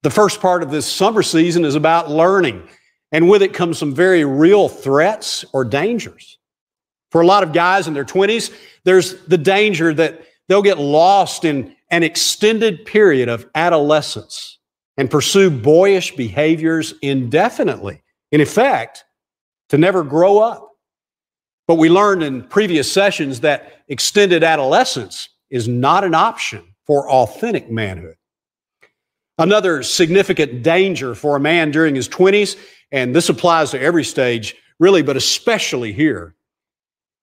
The 0.03 0.09
first 0.09 0.41
part 0.41 0.61
of 0.61 0.71
this 0.71 0.85
summer 0.85 1.23
season 1.23 1.63
is 1.63 1.75
about 1.75 2.11
learning, 2.11 2.67
and 3.13 3.29
with 3.29 3.43
it 3.43 3.53
comes 3.53 3.77
some 3.77 3.95
very 3.95 4.25
real 4.25 4.67
threats 4.67 5.45
or 5.53 5.63
dangers. 5.63 6.37
For 7.11 7.21
a 7.21 7.25
lot 7.25 7.43
of 7.43 7.53
guys 7.53 7.87
in 7.87 7.93
their 7.93 8.03
20s, 8.03 8.53
there's 8.83 9.23
the 9.23 9.37
danger 9.37 9.93
that 9.93 10.21
they'll 10.47 10.61
get 10.61 10.77
lost 10.77 11.45
in 11.45 11.75
an 11.89 12.03
extended 12.03 12.85
period 12.85 13.29
of 13.29 13.47
adolescence 13.55 14.59
and 14.97 15.09
pursue 15.09 15.49
boyish 15.49 16.15
behaviors 16.15 16.93
indefinitely. 17.01 18.01
In 18.31 18.41
effect, 18.41 19.05
to 19.69 19.77
never 19.77 20.03
grow 20.03 20.39
up. 20.39 20.69
But 21.67 21.75
we 21.75 21.89
learned 21.89 22.23
in 22.23 22.43
previous 22.43 22.91
sessions 22.91 23.41
that 23.41 23.83
extended 23.87 24.43
adolescence 24.43 25.29
is 25.49 25.67
not 25.67 26.03
an 26.03 26.13
option 26.13 26.63
for 26.85 27.09
authentic 27.09 27.71
manhood. 27.71 28.15
Another 29.37 29.83
significant 29.83 30.63
danger 30.63 31.15
for 31.15 31.35
a 31.35 31.39
man 31.39 31.71
during 31.71 31.95
his 31.95 32.07
20s, 32.07 32.57
and 32.91 33.15
this 33.15 33.29
applies 33.29 33.71
to 33.71 33.81
every 33.81 34.03
stage, 34.03 34.55
really, 34.79 35.01
but 35.01 35.17
especially 35.17 35.91
here, 35.91 36.35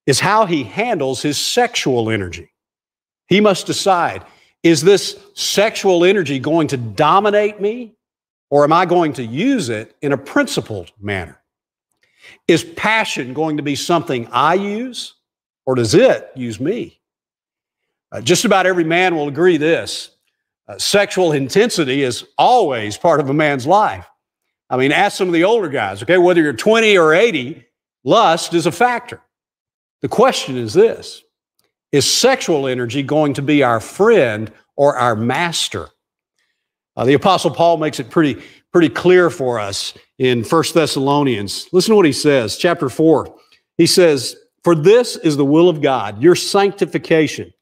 is 0.07 0.21
how 0.21 0.45
he 0.45 0.64
handles 0.64 1.23
his 1.23 1.38
sexual 1.38 2.11
energy. 2.11 2.51
He 3.33 3.41
must 3.41 3.67
decide 3.67 4.27
is 4.62 4.83
this 4.83 5.19
sexual 5.33 6.05
energy 6.05 6.39
going 6.39 6.69
to 6.69 6.77
dominate 6.77 7.62
me, 7.62 7.97
or 8.51 8.62
am 8.62 8.75
I 8.75 8.85
going 8.85 9.15
to 9.15 9.25
use 9.25 9.71
it 9.71 9.97
in 10.03 10.12
a 10.12 10.19
principled 10.19 10.93
manner? 11.01 11.41
Is 12.47 12.62
passion 12.62 13.33
going 13.33 13.57
to 13.57 13.62
be 13.62 13.75
something 13.75 14.29
I 14.31 14.53
use, 14.53 15.15
or 15.65 15.77
does 15.77 15.95
it 15.95 16.31
use 16.37 16.61
me? 16.61 17.01
Uh, 18.12 18.21
just 18.21 18.45
about 18.45 18.67
every 18.67 18.85
man 18.85 19.17
will 19.17 19.29
agree 19.29 19.57
this. 19.57 20.11
Uh, 20.69 20.77
sexual 20.77 21.33
intensity 21.33 22.03
is 22.03 22.26
always 22.37 22.99
part 22.99 23.19
of 23.19 23.30
a 23.30 23.35
man's 23.35 23.67
life. 23.67 24.06
I 24.69 24.76
mean, 24.76 24.93
ask 24.93 25.17
some 25.17 25.28
of 25.28 25.33
the 25.33 25.45
older 25.45 25.71
guys, 25.71 26.02
okay, 26.02 26.19
whether 26.19 26.43
you're 26.43 26.52
20 26.52 26.99
or 26.99 27.15
80, 27.15 27.65
lust 28.04 28.52
is 28.52 28.67
a 28.67 28.73
factor. 28.73 29.23
The 30.02 30.09
question 30.09 30.59
is 30.59 30.75
this 30.75 31.23
Is 31.93 32.11
sexual 32.11 32.67
energy 32.67 33.02
going 33.02 33.35
to 33.35 33.43
be 33.43 33.63
our 33.63 33.78
friend 33.78 34.50
or 34.76 34.97
our 34.97 35.15
master? 35.15 35.91
Uh, 36.97 37.05
the 37.05 37.13
Apostle 37.13 37.50
Paul 37.50 37.76
makes 37.76 38.00
it 38.00 38.11
pretty, 38.11 38.43
pretty 38.73 38.89
clear 38.89 39.28
for 39.28 39.61
us 39.61 39.95
in 40.19 40.43
First 40.43 40.73
Thessalonians. 40.75 41.69
Listen 41.73 41.93
to 41.93 41.97
what 41.97 42.07
he 42.07 42.13
says, 42.13 42.57
chapter 42.57 42.89
4. 42.89 43.35
He 43.76 43.87
says, 43.87 44.37
For 44.65 44.75
this 44.75 45.17
is 45.17 45.37
the 45.37 45.45
will 45.45 45.69
of 45.69 45.83
God, 45.83 46.23
your 46.23 46.35
sanctification, 46.35 47.52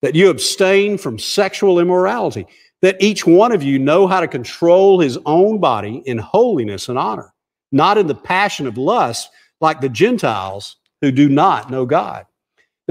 that 0.00 0.14
you 0.14 0.30
abstain 0.30 0.96
from 0.96 1.18
sexual 1.18 1.80
immorality, 1.80 2.46
that 2.82 3.00
each 3.00 3.26
one 3.26 3.52
of 3.52 3.62
you 3.62 3.78
know 3.78 4.06
how 4.06 4.20
to 4.20 4.28
control 4.28 5.00
his 5.00 5.18
own 5.26 5.58
body 5.58 6.02
in 6.06 6.18
holiness 6.18 6.88
and 6.88 6.98
honor, 6.98 7.32
not 7.72 7.98
in 7.98 8.06
the 8.06 8.14
passion 8.14 8.66
of 8.66 8.78
lust 8.78 9.30
like 9.60 9.80
the 9.80 9.88
Gentiles 9.88 10.76
who 11.00 11.10
do 11.10 11.28
not 11.28 11.70
know 11.70 11.84
God. 11.84 12.26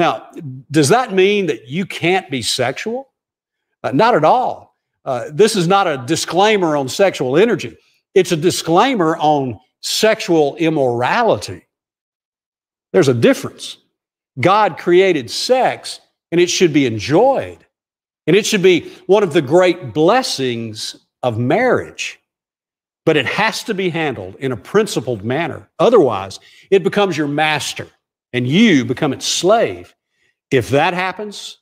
Now, 0.01 0.31
does 0.71 0.89
that 0.89 1.13
mean 1.13 1.45
that 1.45 1.67
you 1.67 1.85
can't 1.85 2.27
be 2.31 2.41
sexual? 2.41 3.11
Uh, 3.83 3.91
not 3.91 4.15
at 4.15 4.23
all. 4.23 4.75
Uh, 5.05 5.25
this 5.31 5.55
is 5.55 5.67
not 5.67 5.85
a 5.85 6.03
disclaimer 6.07 6.75
on 6.75 6.89
sexual 6.89 7.37
energy, 7.37 7.77
it's 8.15 8.31
a 8.31 8.35
disclaimer 8.35 9.15
on 9.17 9.59
sexual 9.81 10.55
immorality. 10.55 11.67
There's 12.93 13.09
a 13.09 13.13
difference. 13.13 13.77
God 14.39 14.79
created 14.79 15.29
sex 15.29 15.99
and 16.31 16.41
it 16.41 16.49
should 16.49 16.73
be 16.73 16.87
enjoyed. 16.87 17.63
And 18.25 18.35
it 18.35 18.47
should 18.47 18.63
be 18.63 18.89
one 19.05 19.21
of 19.21 19.33
the 19.33 19.41
great 19.41 19.93
blessings 19.93 20.95
of 21.21 21.37
marriage. 21.37 22.19
But 23.05 23.17
it 23.17 23.27
has 23.27 23.63
to 23.65 23.75
be 23.75 23.89
handled 23.89 24.35
in 24.39 24.51
a 24.51 24.57
principled 24.57 25.23
manner. 25.23 25.69
Otherwise, 25.77 26.39
it 26.71 26.81
becomes 26.83 27.15
your 27.15 27.27
master 27.27 27.87
and 28.33 28.47
you 28.47 28.85
become 28.85 29.13
its 29.13 29.25
slave. 29.25 29.93
If 30.49 30.69
that 30.69 30.93
happens, 30.93 31.57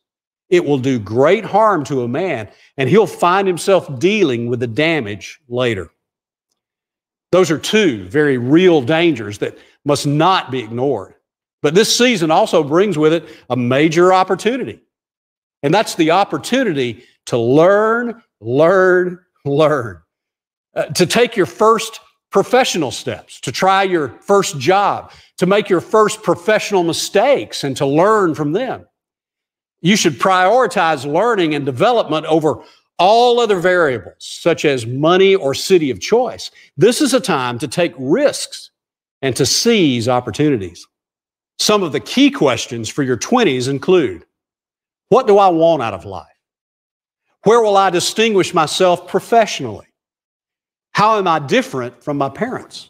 it 0.49 0.65
will 0.65 0.79
do 0.79 0.99
great 0.99 1.45
harm 1.45 1.83
to 1.85 2.03
a 2.03 2.07
man, 2.07 2.49
and 2.77 2.89
he'll 2.89 3.07
find 3.07 3.47
himself 3.47 3.99
dealing 3.99 4.47
with 4.47 4.59
the 4.59 4.67
damage 4.67 5.39
later. 5.47 5.91
Those 7.31 7.51
are 7.51 7.59
two 7.59 8.07
very 8.09 8.37
real 8.37 8.81
dangers 8.81 9.37
that 9.39 9.57
must 9.85 10.07
not 10.07 10.49
be 10.49 10.59
ignored. 10.59 11.13
But 11.61 11.75
this 11.75 11.95
season 11.95 12.31
also 12.31 12.63
brings 12.63 12.97
with 12.97 13.13
it 13.13 13.25
a 13.49 13.55
major 13.55 14.13
opportunity. 14.13 14.81
And 15.61 15.73
that's 15.73 15.95
the 15.95 16.11
opportunity 16.11 17.03
to 17.27 17.37
learn, 17.37 18.23
learn, 18.39 19.19
learn. 19.45 20.01
Uh, 20.75 20.85
to 20.85 21.05
take 21.05 21.35
your 21.35 21.45
first 21.45 21.99
professional 22.31 22.91
steps, 22.91 23.39
to 23.41 23.51
try 23.51 23.83
your 23.83 24.09
first 24.21 24.59
job, 24.59 25.11
to 25.37 25.45
make 25.45 25.69
your 25.69 25.81
first 25.81 26.21
professional 26.21 26.83
mistakes 26.83 27.63
and 27.63 27.75
to 27.77 27.85
learn 27.85 28.35
from 28.35 28.51
them. 28.51 28.85
You 29.81 29.95
should 29.95 30.19
prioritize 30.19 31.11
learning 31.11 31.55
and 31.55 31.65
development 31.65 32.25
over 32.25 32.63
all 32.99 33.39
other 33.39 33.59
variables, 33.59 34.15
such 34.19 34.65
as 34.65 34.85
money 34.85 35.33
or 35.33 35.53
city 35.53 35.89
of 35.89 36.01
choice. 36.01 36.51
This 36.75 36.99
is 36.99 37.13
a 37.13 37.21
time 37.21 37.57
to 37.59 37.67
take 37.67 37.93
risks 37.97 38.71
and 39.21 39.35
to 39.37 39.45
seize 39.45 40.07
opportunities. 40.07 40.85
Some 41.57 41.81
of 41.81 41.93
the 41.93 41.99
key 41.99 42.29
questions 42.29 42.89
for 42.89 43.03
your 43.03 43.17
20s 43.17 43.69
include 43.69 44.25
What 45.07 45.27
do 45.27 45.37
I 45.37 45.47
want 45.47 45.81
out 45.81 45.93
of 45.93 46.05
life? 46.05 46.27
Where 47.43 47.61
will 47.61 47.77
I 47.77 47.89
distinguish 47.89 48.53
myself 48.53 49.07
professionally? 49.07 49.87
How 50.91 51.17
am 51.17 51.27
I 51.27 51.39
different 51.39 52.03
from 52.03 52.17
my 52.17 52.29
parents? 52.29 52.89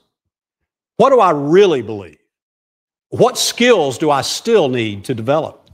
What 0.98 1.12
do 1.12 1.20
I 1.20 1.32
really 1.32 1.82
believe? 1.82 2.18
What 3.10 3.38
skills 3.38 3.98
do 3.98 4.12
I 4.12 4.22
still 4.22 4.70
need 4.70 5.06
to 5.06 5.16
develop? 5.16 5.70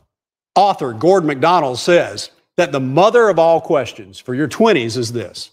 Author 0.56 0.94
Gordon 0.94 1.28
MacDonald 1.28 1.80
says 1.80 2.32
that 2.58 2.72
the 2.72 2.80
mother 2.80 3.30
of 3.30 3.40
all 3.40 3.60
questions 3.60 4.20
for 4.20 4.34
your 4.34 4.48
20s 4.48 4.98
is 4.98 5.12
this 5.12 5.52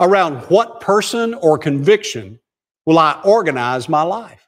around 0.00 0.36
what 0.50 0.80
person 0.80 1.34
or 1.34 1.56
conviction 1.56 2.38
will 2.84 2.98
I 2.98 3.20
organize 3.24 3.88
my 3.88 4.02
life? 4.02 4.46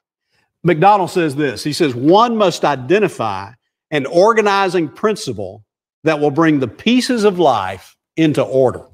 MacDonald 0.64 1.10
says 1.10 1.36
this 1.36 1.62
He 1.64 1.72
says, 1.72 1.94
one 1.94 2.36
must 2.36 2.64
identify 2.64 3.52
an 3.90 4.04
organizing 4.06 4.88
principle 4.88 5.64
that 6.04 6.20
will 6.20 6.30
bring 6.30 6.58
the 6.58 6.68
pieces 6.68 7.24
of 7.24 7.38
life 7.38 7.96
into 8.16 8.42
order. 8.42 8.84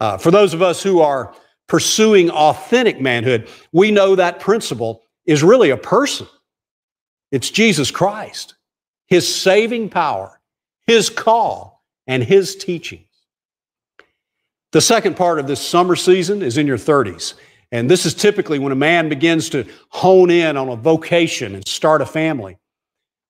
Uh, 0.00 0.16
for 0.16 0.30
those 0.30 0.54
of 0.54 0.62
us 0.62 0.82
who 0.82 1.00
are 1.00 1.34
pursuing 1.72 2.28
authentic 2.28 3.00
manhood, 3.00 3.48
we 3.72 3.90
know 3.90 4.14
that 4.14 4.38
principle 4.40 5.00
is 5.24 5.42
really 5.42 5.70
a 5.70 5.76
person. 5.78 6.26
It's 7.30 7.50
Jesus 7.50 7.90
Christ 7.90 8.54
his 9.06 9.34
saving 9.34 9.88
power, 9.88 10.38
his 10.86 11.08
call, 11.08 11.82
and 12.06 12.22
his 12.22 12.56
teachings. 12.56 13.08
The 14.72 14.82
second 14.82 15.16
part 15.16 15.38
of 15.38 15.46
this 15.46 15.66
summer 15.66 15.96
season 15.96 16.42
is 16.42 16.58
in 16.58 16.66
your 16.66 16.76
30s. 16.76 17.34
And 17.72 17.90
this 17.90 18.04
is 18.04 18.12
typically 18.12 18.58
when 18.58 18.72
a 18.72 18.76
man 18.76 19.08
begins 19.08 19.48
to 19.50 19.66
hone 19.88 20.30
in 20.30 20.58
on 20.58 20.68
a 20.68 20.76
vocation 20.76 21.54
and 21.54 21.66
start 21.66 22.02
a 22.02 22.06
family. 22.06 22.58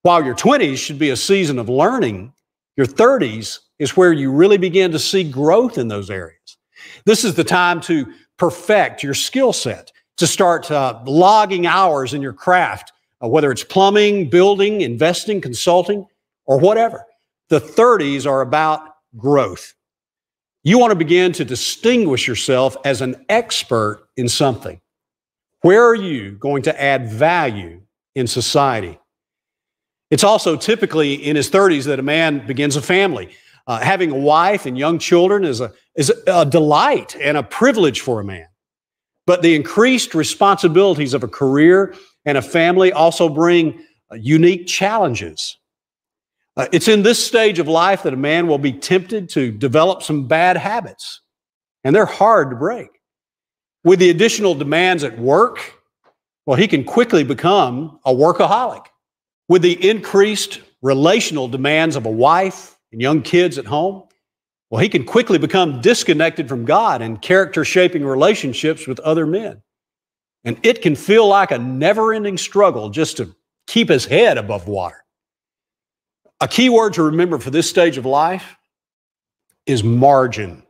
While 0.03 0.25
your 0.25 0.35
20s 0.35 0.79
should 0.79 0.99
be 0.99 1.11
a 1.11 1.17
season 1.17 1.61
of 1.61 1.69
learning, 1.69 2.33
your 2.77 2.87
30s 2.87 3.61
is 3.79 3.97
where 3.97 4.13
you 4.13 4.33
really 4.33 4.59
begin 4.59 4.91
to 4.91 4.99
see 4.99 5.23
growth 5.23 5.79
in 5.79 5.87
those 5.87 6.11
areas. 6.11 6.59
This 7.05 7.25
is 7.25 7.35
the 7.35 7.45
time 7.45 7.81
to 7.83 8.13
perfect 8.39 9.03
your 9.03 9.15
skill 9.15 9.53
set, 9.53 9.93
to 10.17 10.27
start 10.27 10.71
uh, 10.71 11.01
logging 11.05 11.67
hours 11.67 12.15
in 12.15 12.23
your 12.23 12.33
craft, 12.33 12.93
uh, 13.23 13.29
whether 13.29 13.51
it's 13.51 13.65
plumbing, 13.65 14.29
building, 14.29 14.81
investing, 14.81 15.41
consulting, 15.41 16.07
or 16.47 16.59
whatever. 16.59 17.05
The 17.49 17.61
30s 17.61 18.27
are 18.27 18.41
about 18.41 18.97
growth. 19.17 19.75
You 20.65 20.79
want 20.79 20.93
to 20.93 20.97
begin 20.97 21.33
to 21.33 21.45
distinguish 21.45 22.29
yourself 22.29 22.77
as 22.85 23.01
an 23.01 23.25
expert 23.29 24.09
in 24.17 24.29
something. 24.29 24.81
Where 25.63 25.85
are 25.85 25.95
you 25.95 26.33
going 26.33 26.63
to 26.63 26.83
add 26.83 27.09
value 27.09 27.83
in 28.15 28.27
society? 28.27 28.99
It's 30.11 30.25
also 30.25 30.57
typically 30.57 31.15
in 31.15 31.37
his 31.37 31.51
30s 31.51 31.87
that 31.87 31.99
a 31.99 32.03
man 32.03 32.47
begins 32.47 32.77
a 32.77 32.83
family. 32.83 33.31
Uh, 33.67 33.79
having 33.79 34.11
a 34.11 34.17
wife 34.17 34.67
and 34.67 34.77
young 34.77 34.99
children 34.99 35.45
is 35.45 35.61
a, 35.61 35.73
is 35.95 36.13
a 36.27 36.45
delight 36.45 37.17
and 37.21 37.37
a 37.37 37.43
privilege 37.43 38.01
for 38.01 38.21
a 38.21 38.25
man. 38.25 38.47
But 39.27 39.43
the 39.43 39.55
increased 39.55 40.15
responsibilities 40.15 41.15
of 41.15 41.23
a 41.23 41.29
career 41.29 41.95
and 42.25 42.37
a 42.37 42.43
family 42.43 42.93
also 42.93 43.29
bring 43.29 43.85
uh, 44.11 44.17
unique 44.17 44.67
challenges. 44.67 45.59
Uh, 46.57 46.67
it's 46.73 46.89
in 46.89 47.03
this 47.03 47.25
stage 47.25 47.59
of 47.59 47.69
life 47.69 48.03
that 48.03 48.13
a 48.13 48.17
man 48.17 48.47
will 48.47 48.59
be 48.59 48.73
tempted 48.73 49.29
to 49.31 49.53
develop 49.53 50.03
some 50.03 50.27
bad 50.27 50.57
habits, 50.57 51.21
and 51.85 51.95
they're 51.95 52.05
hard 52.05 52.51
to 52.51 52.57
break. 52.57 52.89
With 53.85 54.01
the 54.01 54.11
additional 54.11 54.55
demands 54.55 55.03
at 55.03 55.19
work, 55.19 55.79
well, 56.47 56.57
he 56.57 56.69
can 56.69 56.85
quickly 56.85 57.25
become 57.25 57.99
a 58.05 58.13
workaholic. 58.13 58.87
With 59.49 59.63
the 59.63 59.89
increased 59.89 60.61
relational 60.83 61.49
demands 61.49 61.97
of 61.97 62.07
a 62.07 62.11
wife 62.11 62.72
and 62.93 63.01
young 63.01 63.23
kids 63.23 63.59
at 63.59 63.67
home, 63.67 64.05
well, 64.71 64.81
he 64.81 64.89
can 64.89 65.05
quickly 65.05 65.39
become 65.39 65.81
disconnected 65.81 66.49
from 66.49 66.65
God 66.65 67.03
and 67.03 67.21
character 67.21 67.65
shaping 67.65 68.05
relationships 68.05 68.87
with 68.87 69.01
other 69.01 69.27
men. 69.27 69.63
And 70.45 70.59
it 70.63 70.83
can 70.83 70.97
feel 70.97 71.27
like 71.29 71.51
a 71.51 71.59
never 71.59 72.13
ending 72.13 72.39
struggle 72.39 72.91
just 72.91 73.19
to 73.19 73.35
keep 73.67 73.89
his 73.89 74.05
head 74.07 74.39
above 74.39 74.67
water. 74.67 75.05
A 76.41 76.49
key 76.49 76.69
word 76.69 76.95
to 76.95 77.05
remember 77.05 77.39
for 77.39 77.51
this 77.51 77.69
stage 77.69 77.99
of 77.99 78.07
life 78.07 78.57
is 79.67 79.85
margin. 79.85 80.63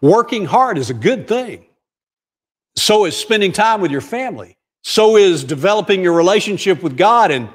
Working 0.00 0.44
hard 0.44 0.78
is 0.78 0.90
a 0.90 0.94
good 0.94 1.26
thing. 1.26 1.66
So 2.76 3.04
is 3.04 3.16
spending 3.16 3.52
time 3.52 3.80
with 3.80 3.90
your 3.90 4.00
family. 4.00 4.56
So 4.82 5.16
is 5.16 5.42
developing 5.42 6.02
your 6.02 6.12
relationship 6.12 6.82
with 6.82 6.96
God. 6.96 7.30
And 7.30 7.48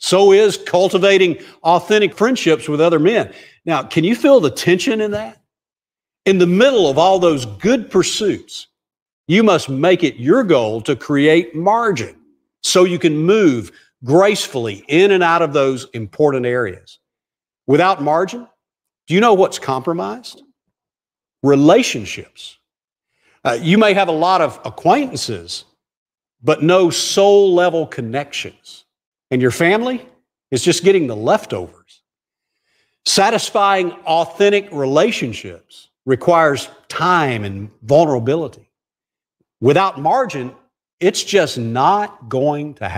so 0.00 0.32
is 0.32 0.56
cultivating 0.56 1.38
authentic 1.62 2.16
friendships 2.16 2.68
with 2.68 2.80
other 2.80 2.98
men. 2.98 3.32
Now, 3.66 3.82
can 3.82 4.02
you 4.02 4.16
feel 4.16 4.40
the 4.40 4.50
tension 4.50 5.02
in 5.02 5.10
that? 5.10 5.38
In 6.24 6.38
the 6.38 6.46
middle 6.46 6.88
of 6.88 6.96
all 6.96 7.18
those 7.18 7.44
good 7.44 7.90
pursuits, 7.90 8.66
you 9.28 9.42
must 9.42 9.68
make 9.68 10.02
it 10.02 10.16
your 10.16 10.42
goal 10.42 10.80
to 10.82 10.96
create 10.96 11.54
margin 11.54 12.16
so 12.62 12.84
you 12.84 12.98
can 12.98 13.16
move 13.16 13.70
gracefully 14.02 14.84
in 14.88 15.10
and 15.10 15.22
out 15.22 15.42
of 15.42 15.52
those 15.52 15.86
important 15.92 16.46
areas. 16.46 16.98
Without 17.66 18.02
margin, 18.02 18.48
do 19.06 19.14
you 19.14 19.20
know 19.20 19.34
what's 19.34 19.58
compromised? 19.58 20.42
Relationships. 21.42 22.58
Uh, 23.44 23.58
you 23.60 23.76
may 23.76 23.92
have 23.92 24.08
a 24.08 24.12
lot 24.12 24.40
of 24.40 24.58
acquaintances, 24.64 25.64
but 26.42 26.62
no 26.62 26.88
soul 26.88 27.54
level 27.54 27.86
connections. 27.86 28.79
And 29.30 29.40
your 29.40 29.50
family 29.50 30.06
is 30.50 30.62
just 30.62 30.84
getting 30.84 31.06
the 31.06 31.16
leftovers. 31.16 32.02
Satisfying 33.04 33.92
authentic 34.04 34.68
relationships 34.72 35.88
requires 36.04 36.68
time 36.88 37.44
and 37.44 37.70
vulnerability. 37.82 38.68
Without 39.60 40.00
margin, 40.00 40.54
it's 40.98 41.22
just 41.22 41.58
not 41.58 42.28
going 42.28 42.74
to 42.74 42.84
happen. 42.84 42.88